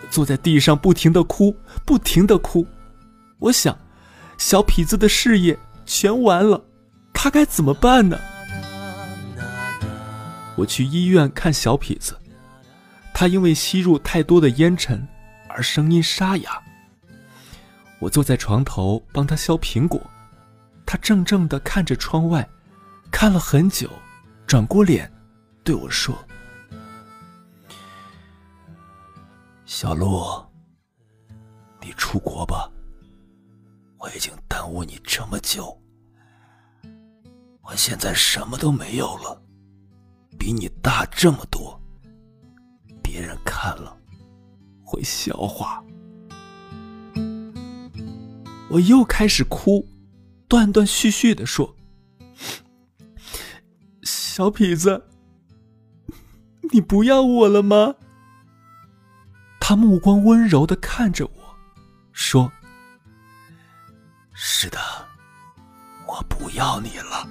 [0.08, 1.52] 坐在地上不停的哭，
[1.84, 2.64] 不停的哭。
[3.40, 3.76] 我想，
[4.38, 6.64] 小痞子的事业全完了，
[7.12, 8.16] 他该怎么办呢？
[10.54, 12.16] 我去医院看小痞子，
[13.14, 15.06] 他因为吸入太多的烟尘
[15.48, 16.60] 而声音沙哑。
[18.00, 19.98] 我坐在床头帮他削苹果，
[20.84, 22.46] 他怔怔地看着窗外，
[23.10, 23.88] 看了很久，
[24.46, 25.10] 转过脸
[25.62, 26.14] 对我说
[29.64, 30.44] ：“小鹿，
[31.80, 32.68] 你出国吧，
[33.96, 35.80] 我已经耽误你这么久，
[37.62, 39.40] 我现在什么都没有了。”
[40.36, 41.80] 比你大这么多，
[43.14, 43.96] 别人看了
[44.82, 45.80] 会笑话。
[48.68, 49.88] 我又开始哭，
[50.48, 51.76] 断断续续的说
[54.02, 55.06] ：“小痞子，
[56.72, 57.94] 你不要我了吗？”
[59.62, 61.56] 他目光温柔的看着我，
[62.10, 62.50] 说
[64.34, 64.80] ：“是的，
[66.08, 67.28] 我不要你了。”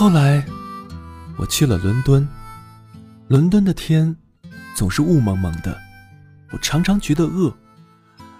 [0.00, 0.42] 后来，
[1.36, 2.26] 我去了伦敦。
[3.28, 4.16] 伦敦的天
[4.74, 5.78] 总是雾蒙蒙的，
[6.52, 7.54] 我常常觉得饿。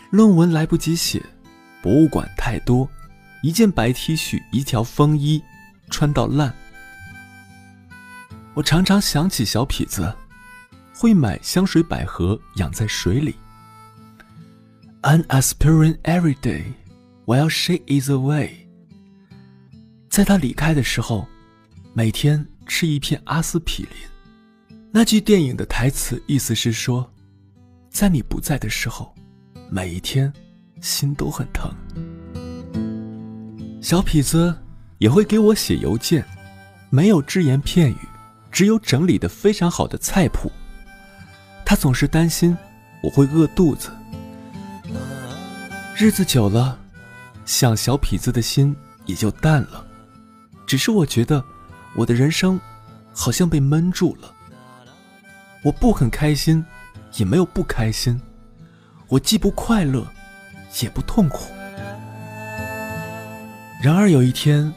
[0.08, 1.22] 论文来不及写，
[1.82, 2.88] 博物馆太多，
[3.42, 5.42] 一件白 T 恤，一条风衣，
[5.90, 6.50] 穿到烂。
[8.54, 10.10] 我常常想起小痞子，
[10.94, 13.36] 会买香水百合养在水里。
[15.02, 16.72] An aspirin every day,
[17.26, 18.50] while she is away。
[20.08, 21.28] 在他离开的时候。
[21.92, 27.12] 每天吃一片阿司匹林，那句电影的台词意思是说，
[27.90, 29.12] 在你不在的时候，
[29.68, 30.32] 每一天
[30.80, 31.68] 心都很疼。
[33.82, 34.56] 小痞子
[34.98, 36.24] 也会给我写邮件，
[36.90, 37.98] 没有只言片语，
[38.52, 40.48] 只有整理的非常好的菜谱。
[41.66, 42.56] 他总是担心
[43.02, 43.90] 我会饿肚子。
[45.96, 46.78] 日子久了，
[47.44, 48.76] 想小痞子的心
[49.06, 49.84] 也就淡了。
[50.68, 51.44] 只是我觉得。
[51.96, 52.58] 我的人生
[53.12, 54.32] 好像被闷住了，
[55.64, 56.64] 我不很开心，
[57.16, 58.20] 也没有不开心，
[59.08, 60.06] 我既不快乐，
[60.80, 61.50] 也不痛苦。
[63.82, 64.72] 然而有一天，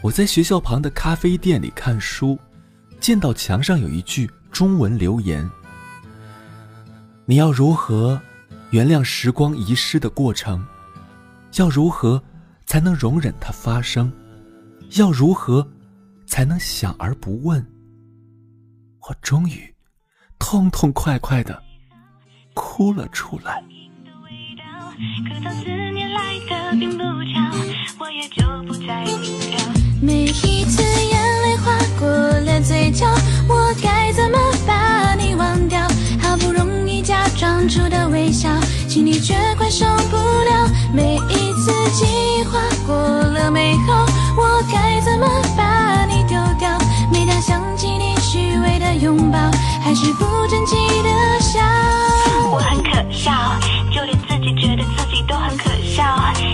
[0.00, 2.38] 我在学校旁的咖啡店里看书，
[3.00, 5.48] 见到墙上有一句中文留言
[7.26, 8.20] ：“你要如何
[8.70, 10.66] 原谅时光遗失的过程？
[11.56, 12.22] 要如何
[12.66, 14.10] 才能容忍它发生？
[14.92, 15.68] 要如何？”
[16.26, 17.64] 才能想而不问。
[19.08, 19.74] 我终于
[20.38, 21.62] 痛痛快快的
[22.54, 23.62] 哭了出来。
[30.02, 33.06] 每一次眼泪划过了嘴角，
[33.48, 35.80] 我该怎么把你忘掉？
[36.20, 38.48] 好不容易假装出的微笑，
[38.88, 40.68] 心里却快受不了。
[40.92, 44.04] 每一次记忆划过了美好，
[44.36, 46.05] 我该怎么把？
[49.00, 49.38] 拥抱，
[49.82, 51.60] 还是不争气的笑。
[52.50, 53.32] 我很可笑，
[53.94, 56.04] 就连自己觉得自己都很可笑。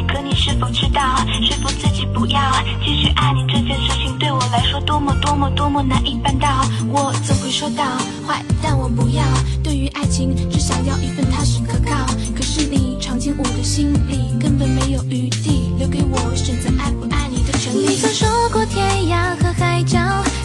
[0.09, 2.41] 可你是否知道，说服自己不要
[2.85, 6.49] 继续爱你这件事情，对我来说多么多么多么难以办到。
[6.89, 7.85] 我总会说到
[8.27, 9.23] 坏，但我不要。
[9.63, 12.07] 对于爱情，只想要一份踏实可靠。
[12.35, 17.29] 可是你闯进我的心里，根本没有余地留给我选择爱不爱
[17.71, 17.97] 你。
[17.97, 19.99] 曾说过天涯和海角。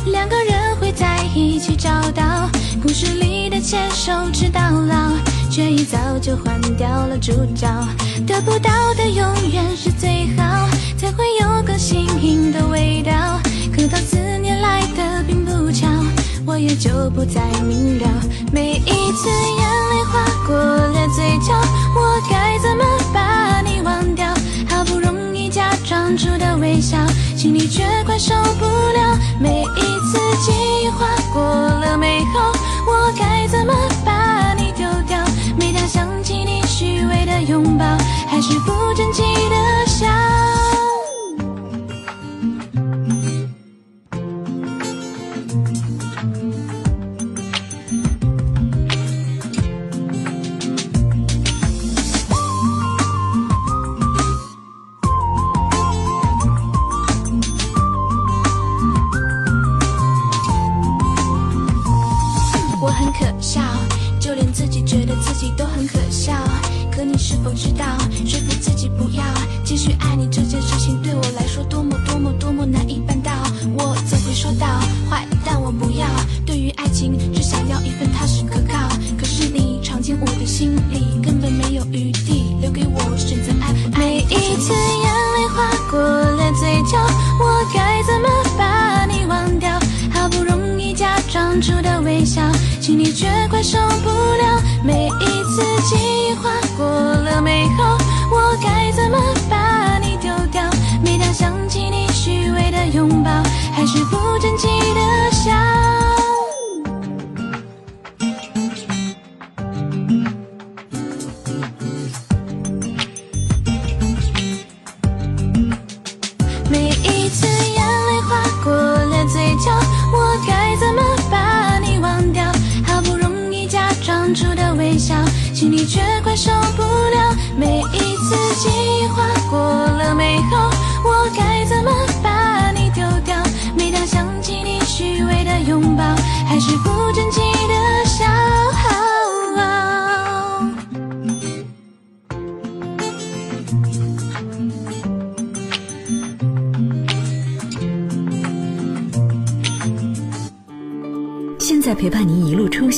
[0.05, 2.49] 两个人会在一起找到
[2.81, 5.11] 故事里的牵手直到老，
[5.49, 7.67] 却一早就换掉了主角。
[8.25, 13.11] 得不到的永远是最好，才会有更新颖的味道。
[13.75, 15.87] 可当思念来的并不巧，
[16.45, 18.07] 我也就不再明了。
[18.51, 21.53] 每一次眼泪划过了嘴角，
[21.95, 22.83] 我该怎么
[26.17, 26.97] 出的微笑，
[27.35, 29.19] 心里却快受不了。
[29.39, 29.86] 每一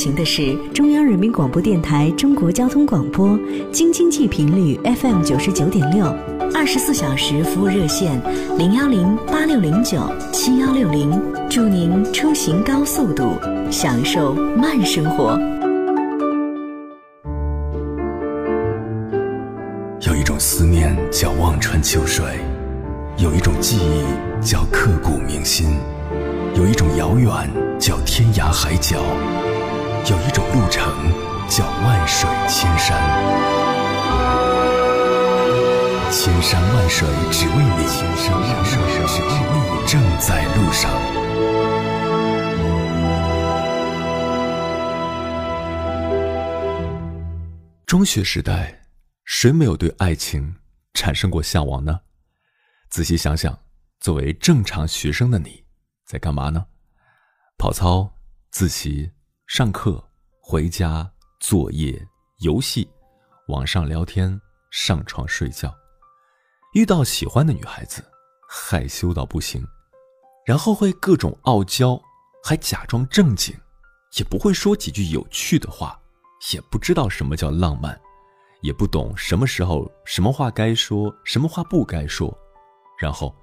[0.00, 3.38] 行的是中央人民广播电台中国交通广播，
[3.70, 6.06] 京津冀频率 FM 九十九点六，
[6.54, 8.18] 二十四小时服务热线
[8.56, 10.00] 零幺零八六零九
[10.32, 13.34] 七幺六零，祝您出行高速度，
[13.70, 15.38] 享受慢生活。
[20.00, 22.24] 有一种思念叫望穿秋水，
[23.18, 25.76] 有一种记忆叫刻骨铭心，
[26.54, 27.30] 有一种遥远
[27.78, 28.96] 叫天涯海角，
[30.08, 30.82] 有一种路程
[31.48, 32.98] 叫万水千山。
[36.10, 40.90] 千山万水只为你，千山万水只为你，正在路上。
[47.86, 48.82] 中学时代，
[49.24, 50.56] 谁没有对爱情
[50.94, 52.00] 产生过向往呢？
[52.88, 53.58] 仔细想想，
[54.00, 55.64] 作为正常学生的你，
[56.06, 56.66] 在干嘛呢？
[57.58, 58.14] 跑操、
[58.50, 59.12] 自习、
[59.52, 60.00] 上课、
[60.38, 62.00] 回家、作业、
[62.38, 62.88] 游戏、
[63.48, 64.40] 网上聊天、
[64.70, 65.74] 上床睡觉。
[66.72, 68.00] 遇到喜欢的女孩子，
[68.48, 69.60] 害羞到不行，
[70.46, 72.00] 然后会各种傲娇，
[72.44, 73.52] 还假装正经，
[74.18, 76.00] 也不会说几句有趣的话。
[76.54, 78.00] 也不知道什么叫浪漫，
[78.60, 82.32] 也不懂什么时候什么话该说，什么话不该说，
[82.96, 83.34] 然后，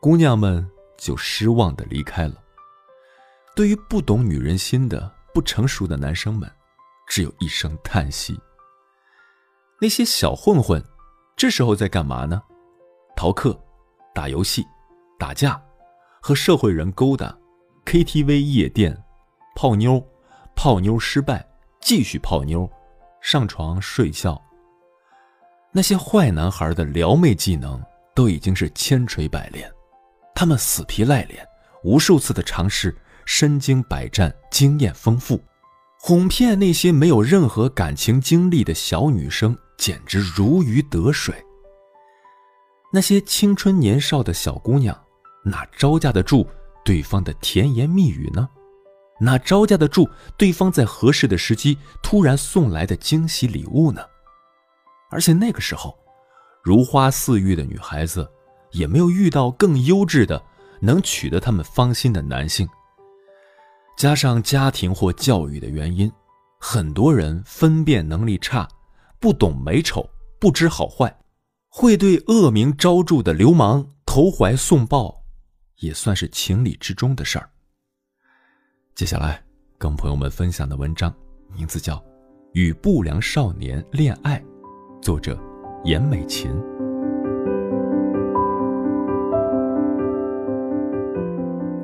[0.00, 2.34] 姑娘们就失望的离开了。
[3.54, 6.50] 对于不懂女人心的不成熟的男生们，
[7.08, 8.38] 只有一声叹息。
[9.80, 10.82] 那些小混混，
[11.36, 12.42] 这时候在干嘛呢？
[13.16, 13.58] 逃课、
[14.14, 14.66] 打游戏、
[15.18, 15.60] 打架，
[16.20, 17.36] 和社会人勾搭
[17.84, 18.96] ，KTV、夜店，
[19.54, 20.04] 泡妞，
[20.54, 21.48] 泡妞失败。
[21.80, 22.70] 继续泡妞，
[23.20, 24.40] 上床睡觉。
[25.72, 27.82] 那些坏男孩的撩妹技能
[28.14, 29.68] 都已经是千锤百炼，
[30.32, 31.44] 他们死皮赖脸，
[31.82, 32.96] 无数次的尝试，
[33.34, 35.42] 身经百战，经验丰富，
[35.98, 41.34] 哄骗那些没有任何感情经历的小女生，简直如鱼得水。
[42.92, 44.94] 那些青春年少的小姑娘，
[45.46, 46.46] 哪招架得住
[46.84, 48.46] 对方的甜言蜜语呢？
[49.18, 50.06] 哪招架得住
[50.36, 54.02] 对方在合适的时机突然送来的惊喜礼物呢？
[55.10, 55.98] 而且那个时候，
[56.62, 58.30] 如花似玉的女孩子
[58.72, 60.44] 也没有遇到更优质的、
[60.82, 62.68] 能取得她们芳心的男性。
[63.96, 66.10] 加上家庭或教育的原因，
[66.58, 68.68] 很多人分辨能力差，
[69.20, 70.08] 不懂美丑，
[70.40, 71.16] 不知好坏，
[71.68, 75.22] 会对恶名昭著的流氓投怀送抱，
[75.80, 77.48] 也算是情理之中的事儿。
[78.94, 79.42] 接下来
[79.78, 81.14] 跟朋友们分享的文章，
[81.54, 81.96] 名字叫
[82.52, 84.40] 《与不良少年恋爱》，
[85.00, 85.38] 作者
[85.84, 86.50] 严美琴。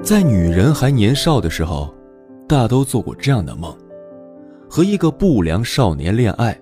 [0.02, 1.94] 在女人还年少的时候，
[2.48, 3.76] 大都做过这样的梦：
[4.70, 6.58] 和一个不良少年恋爱，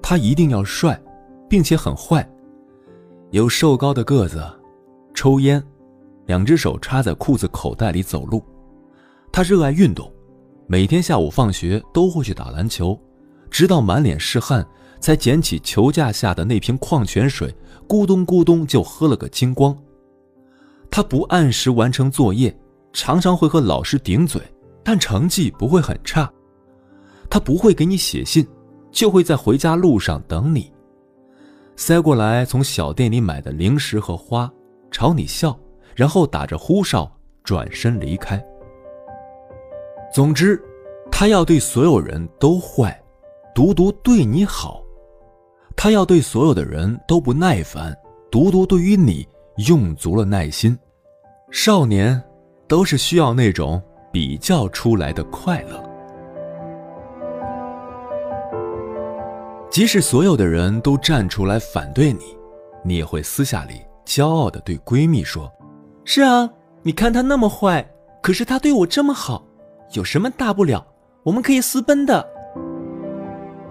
[0.00, 0.98] 他一定要帅，
[1.48, 2.26] 并且很坏，
[3.32, 4.40] 有瘦高的个子，
[5.12, 5.60] 抽烟，
[6.26, 8.40] 两只手插在裤子口袋里走路。
[9.32, 10.08] 他热爱运动，
[10.68, 12.96] 每天下午放学都会去打篮球，
[13.50, 14.64] 直到满脸是汗，
[15.00, 17.52] 才捡起球架下的那瓶矿泉水，
[17.88, 19.76] 咕咚咕咚就喝了个精光。
[20.88, 22.56] 他不按时完成作业，
[22.92, 24.40] 常常会和老师顶嘴，
[24.82, 26.30] 但成绩不会很差。
[27.28, 28.46] 他不会给你写信，
[28.90, 30.72] 就会在回家路上等你。
[31.76, 34.50] 塞过来从小店里买的零食和花，
[34.90, 35.58] 朝你笑，
[35.94, 37.10] 然后打着呼哨
[37.44, 38.44] 转身离开。
[40.12, 40.60] 总之，
[41.10, 43.00] 他要对所有人都坏，
[43.54, 44.82] 独独对你好；
[45.76, 47.96] 他要对所有的人都不耐烦，
[48.30, 49.26] 独独对于你
[49.68, 50.76] 用足了耐心。
[51.52, 52.20] 少年，
[52.66, 55.82] 都是需要那种比较出来的快乐。
[59.70, 62.36] 即使所有的人都站出来反对你，
[62.82, 65.50] 你也会私下里骄傲地对闺蜜说
[66.04, 66.50] ：“是啊，
[66.82, 67.88] 你看他那么坏，
[68.20, 69.44] 可是他对我这么好，
[69.92, 70.84] 有什么大不了？
[71.22, 72.28] 我们可以私奔的。”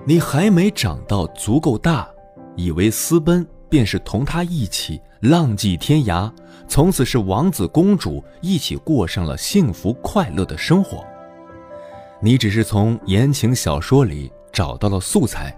[0.08, 2.08] 你还没长到足够大，
[2.56, 6.32] 以为私奔便是同他一起浪迹天涯，
[6.70, 11.04] 从此是王子公主一起过上了幸福快乐的生活。
[12.22, 15.54] 你只是从言情小说里找到了素材。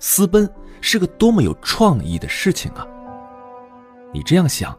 [0.00, 0.48] 私奔
[0.80, 2.86] 是个多么有创意的事情啊！
[4.12, 4.76] 你这样想，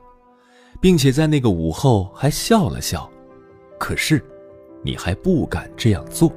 [0.79, 3.09] 并且在那个午后还笑了笑，
[3.79, 4.23] 可是，
[4.83, 6.31] 你还不敢这样做。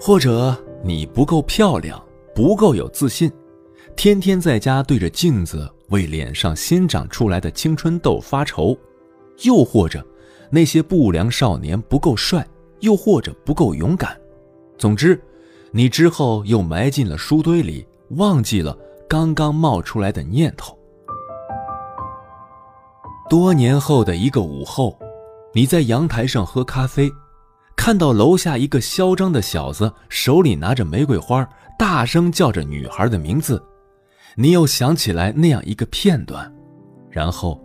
[0.00, 2.02] 或者你不够漂亮，
[2.34, 3.30] 不够有自信，
[3.96, 8.76] 天天在家对着镜子为脸上新长出来的青春痘发愁；
[9.42, 10.04] 又或者，
[10.50, 12.46] 那些不良少年不够帅，
[12.80, 14.18] 又或者不够勇敢。
[14.78, 15.20] 总之。
[15.72, 18.74] 你之后又埋进了书堆里，忘记了
[19.06, 20.78] 刚刚冒出来的念头。
[23.28, 24.98] 多年后的一个午后，
[25.52, 27.12] 你在阳台上喝咖啡，
[27.76, 31.46] 看到楼下一个嚣张的小子手里拿着玫瑰花，
[31.78, 33.62] 大声叫着女孩的名字，
[34.38, 36.54] 你又想起来那样一个片段，
[37.10, 37.58] 然后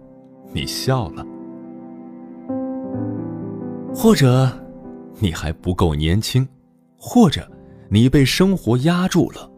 [0.53, 1.26] 你笑了。
[3.93, 4.49] 或者，
[5.19, 6.47] 你还不够年轻，
[6.97, 7.45] 或者。
[7.93, 9.51] 你被生活压住了，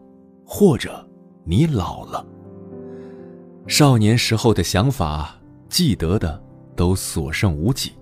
[0.44, 1.08] 或者
[1.44, 2.26] 你老了。
[3.68, 5.36] 少年时候的想法，
[5.68, 6.42] 记得的
[6.74, 7.92] 都所剩无几。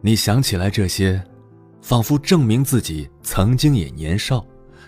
[0.00, 1.22] 你想起来这些，
[1.82, 4.42] 仿佛证明自己曾经也年少，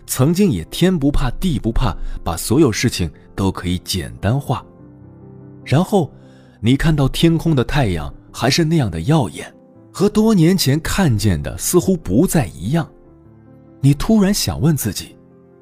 [0.07, 4.65] 曾经也天不怕地不怕，把所有事情都可以简单化。
[5.65, 6.13] 然后，
[6.61, 9.53] 你看到天空的太阳还是那样的耀眼，
[9.93, 12.89] 和多年前看见的似乎不再一样。
[13.81, 15.17] 你突然想问自己：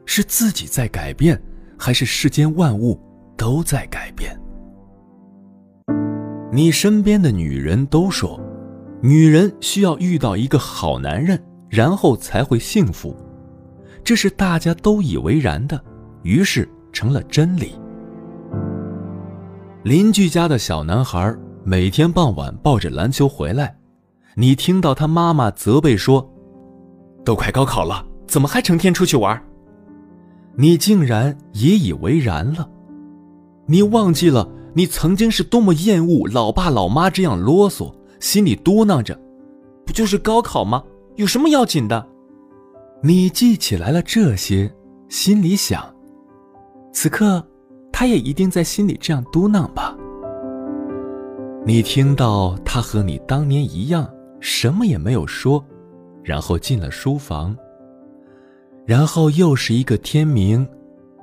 [0.06, 1.40] 是自己在改变，
[1.78, 3.00] 还是世间万物
[3.36, 4.38] 都在改变？
[6.52, 8.40] 你身边的女人都说，
[9.00, 13.16] 女人需要遇到一个好男人，然后才会幸福，
[14.04, 15.82] 这是大家都以为然的，
[16.22, 17.72] 于是成了真理。
[19.84, 23.76] 邻居家的小男孩每天傍晚抱着篮球回来，
[24.34, 26.28] 你听到他妈妈责备说
[27.24, 29.42] ：“都快高考了。”怎么还成天出去玩？
[30.56, 32.66] 你竟然也以为然了？
[33.66, 39.18] 你忘记了你曾经是多么厌恶老爸老妈这样啰嗦，心里嘟囔着
[39.84, 40.82] ：“不就是高考吗？
[41.16, 42.06] 有什么要紧的？”
[43.04, 44.72] 你记起来了这些，
[45.08, 45.92] 心里想：
[46.92, 47.44] 此刻
[47.90, 49.96] 他也一定在心里这样嘟囔吧。
[51.66, 55.64] 你听到他和你当年一样，什么也没有说，
[56.22, 57.56] 然后进了书房。
[58.86, 60.64] 然后又是一个天明，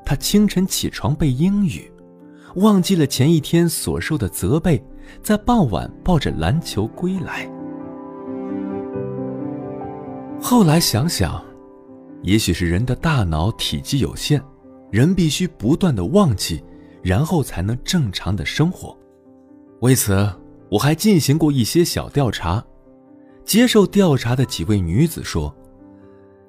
[0.06, 1.90] 他清晨起床背英语，
[2.56, 4.84] 忘记了前一天所受的责备，
[5.24, 7.50] 在傍晚抱着篮球归来。
[10.42, 11.42] 后来想想，
[12.22, 14.42] 也许是人的大脑体积有限，
[14.92, 16.64] 人必须不断的忘记，
[17.02, 18.98] 然后才能正常的生活。
[19.82, 20.30] 为此，
[20.70, 22.64] 我还进行过一些小调查。
[23.46, 25.56] 接受调查的几位女子说，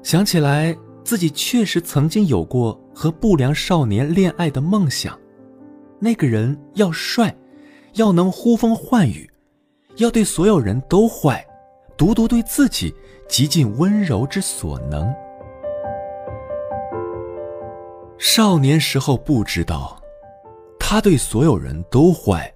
[0.03, 0.77] 想起来。
[1.03, 5.18] 自己确实曾经有过和不良少年恋爱的梦想，
[5.99, 7.35] 那个人要帅，
[7.95, 9.29] 要能呼风唤雨，
[9.97, 11.45] 要对所有人都坏，
[11.97, 12.95] 独独对自己
[13.27, 15.12] 极尽温柔之所能。
[18.23, 19.99] 少年时候不知道，
[20.79, 22.53] 他对所有人都坏，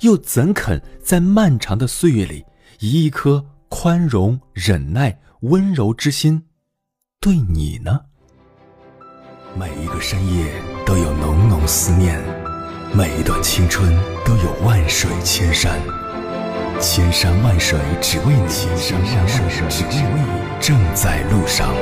[0.00, 2.44] 又怎肯在漫长的岁月里，
[2.80, 6.42] 以一颗宽容、忍耐、温柔之心？
[7.20, 8.00] 对你呢？
[9.56, 10.52] 每一个深夜
[10.84, 12.20] 都有浓浓思念，
[12.92, 15.80] 每一段青春都有万水千山，
[16.80, 21.72] 千山万水只为你，千山万水只为你，正在路上。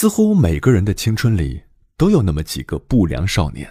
[0.00, 1.60] 似乎每个人的青春里
[1.96, 3.68] 都有那么几个不良少年，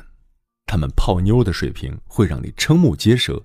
[0.65, 3.41] 他们泡妞的水平会让你瞠目结舌，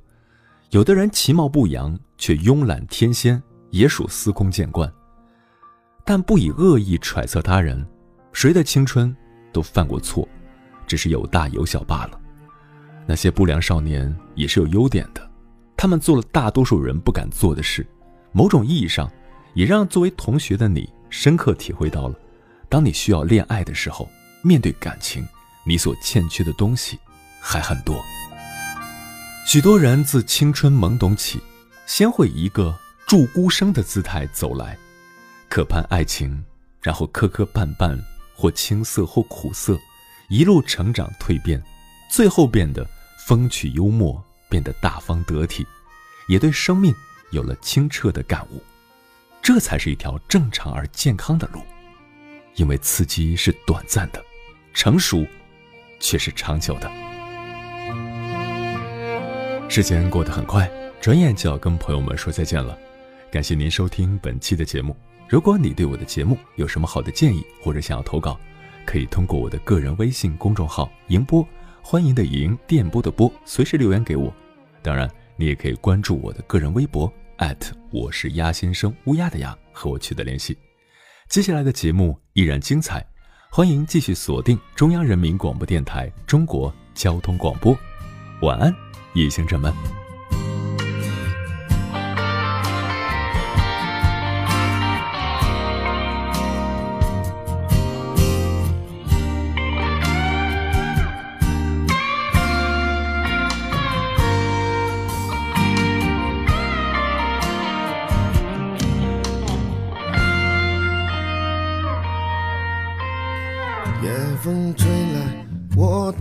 [0.71, 3.41] 有的人其貌不扬却慵懒天仙。
[3.71, 4.93] 也属司空见惯，
[6.05, 7.87] 但不以恶意揣测他人，
[8.33, 9.17] 谁的青春
[9.53, 10.29] 都犯过错，
[10.85, 12.21] 只是有大有小罢了。
[13.07, 15.31] 那些不良少年也是有优点的，
[15.77, 17.87] 他们做了大多数人不敢做的事，
[18.33, 19.09] 某种意义上，
[19.55, 22.19] 也让作为同学的你深刻体会到了，
[22.73, 24.11] 当你需要恋爱的时候，
[24.41, 25.29] 面对感情，
[25.63, 26.99] 你所欠缺的东西
[27.39, 28.03] 还很多。
[29.47, 31.39] 许多人自青春懵懂起，
[31.85, 32.75] 先会以一个
[33.07, 34.75] 祝孤生的姿态走来，
[35.51, 36.43] 渴盼爱情，
[36.81, 38.03] 然后磕磕绊绊，
[38.35, 39.79] 或青涩或苦涩，
[40.31, 41.63] 一路成长蜕变。
[42.09, 42.89] 最后变得
[43.27, 45.67] 风趣幽默，变得大方得体，
[46.27, 46.95] 也对生命
[47.33, 48.63] 有了清澈的感悟。
[49.43, 51.61] 这才是一条正常而健康的路，
[52.55, 54.25] 因为刺激是短暂的，
[54.75, 55.27] 成熟
[55.99, 56.91] 却是长久的。
[59.69, 62.79] 时间过得很快，转眼就要跟朋友们说再见了。
[63.31, 64.95] 感谢您收听本期的节目。
[65.29, 68.39] 如果你对我的节目有什么好的建议，或者想要投稿，
[68.85, 71.47] 可以通过我的个人微信公众号“迎波”。
[71.83, 74.33] 欢迎的迎，电波的波，随时留言给我。
[74.83, 77.11] 当然，你也可以关注我的个人微博，
[77.91, 80.57] 我是鸭先生，乌鸦的鸭，和我取得联系。
[81.33, 83.03] 接下来的节目依然精彩，
[83.49, 87.75] 欢迎继续锁定中央人民广播电台中国交通广播。
[88.43, 88.71] 晚安，
[89.15, 89.73] 夜行者们。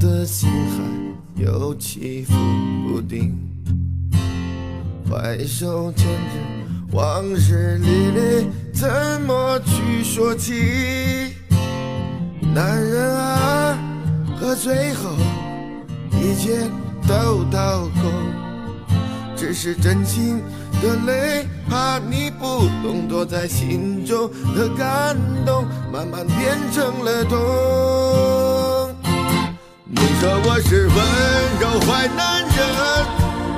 [0.02, 2.34] 的心还有起伏
[2.88, 3.38] 不定。
[5.08, 8.90] 白手牵着往事历历，怎
[9.28, 11.36] 么去说起？
[12.54, 13.78] 男人啊，
[14.40, 15.12] 喝醉后
[16.20, 16.68] 一切
[17.08, 18.12] 都掏空，
[19.36, 20.42] 只是真情
[20.82, 28.41] 的泪，怕你不懂，躲在心中的感动，慢慢变成了痛。
[29.94, 30.96] 你说我是温
[31.60, 32.56] 柔坏男人，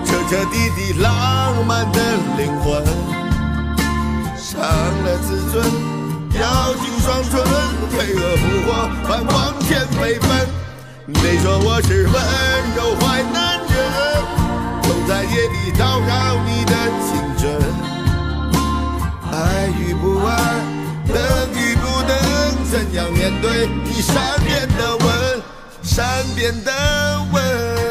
[0.03, 1.99] 彻彻底底浪漫的
[2.37, 2.83] 灵魂，
[4.35, 5.63] 伤了自尊，
[6.41, 7.31] 咬紧双唇，
[7.91, 10.27] 飞蛾扑火，般往前飞奔。
[11.05, 12.13] 你说我是温
[12.75, 13.71] 柔坏男人。
[14.81, 16.11] 总在夜里叨扰
[16.47, 16.73] 你的
[17.05, 17.43] 青春，
[19.31, 20.31] 爱与不爱，
[21.07, 21.15] 等
[21.53, 22.11] 与不等，
[22.71, 25.02] 怎样面对你善变的吻，
[25.83, 26.05] 善
[26.35, 26.71] 变的
[27.31, 27.82] 吻。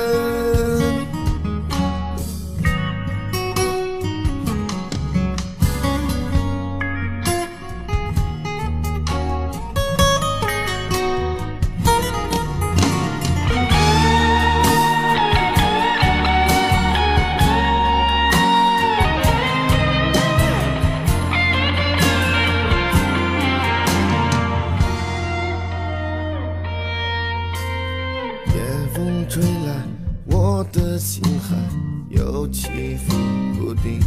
[31.02, 31.56] 心海
[32.10, 33.16] 又起伏
[33.58, 33.98] 不定，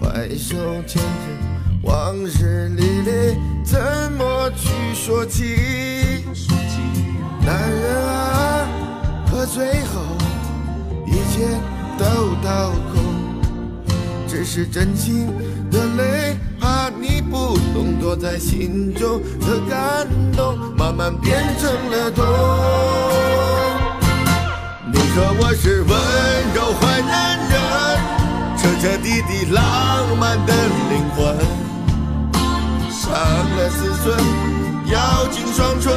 [0.00, 0.56] 回首
[0.86, 1.02] 千着
[1.82, 3.78] 往日历历，怎
[4.16, 6.24] 么去说起？
[7.44, 8.66] 男人啊，
[9.30, 10.00] 喝醉后
[11.06, 11.46] 一切
[11.98, 13.04] 都掏空，
[14.26, 15.26] 只是真心
[15.70, 23.39] 的泪，怕你不懂，躲在心中的感动，慢慢变成了痛。
[25.12, 25.90] 你说我是温
[26.54, 27.50] 柔坏男人，
[28.56, 30.54] 彻彻底底浪漫的
[30.88, 31.34] 灵魂，
[32.88, 34.16] 伤了自尊，
[34.86, 35.90] 咬紧双唇，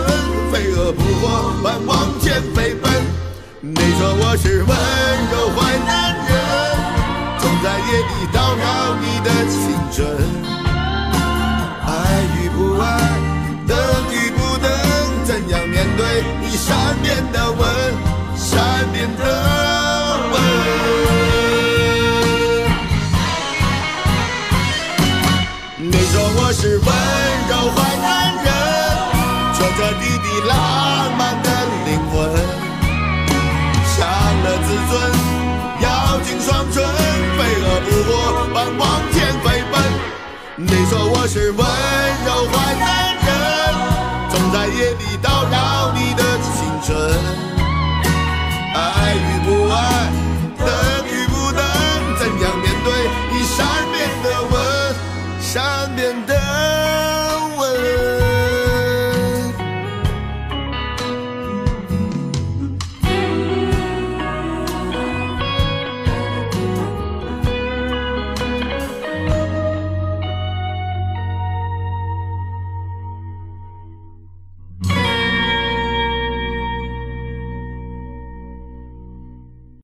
[0.51, 2.91] 飞蛾扑火般往前飞奔。
[3.61, 4.76] 你说我是温
[5.30, 6.34] 柔坏男人。
[7.38, 10.09] 总在夜里叨扰你的青春，
[11.86, 11.93] 爱
[12.41, 12.97] 与不爱，
[13.68, 13.78] 等
[14.11, 14.68] 与不等，
[15.24, 16.01] 怎样面对
[16.41, 17.61] 你善变的吻，
[18.91, 19.23] 的
[20.31, 20.34] 吻。
[25.77, 26.88] 你说我是温
[27.49, 28.07] 柔坏男
[28.43, 28.47] 人，
[29.53, 30.51] 彻彻底底浪
[31.17, 31.47] 漫的
[31.86, 32.13] 灵魂，
[33.86, 33.95] 伤
[34.43, 34.93] 了自尊，
[35.81, 35.86] 咬
[36.21, 36.75] 紧双唇，
[37.38, 38.11] 飞蛾扑火
[38.53, 38.81] 般往
[39.11, 39.73] 前飞奔。
[40.57, 42.02] 你说我是温。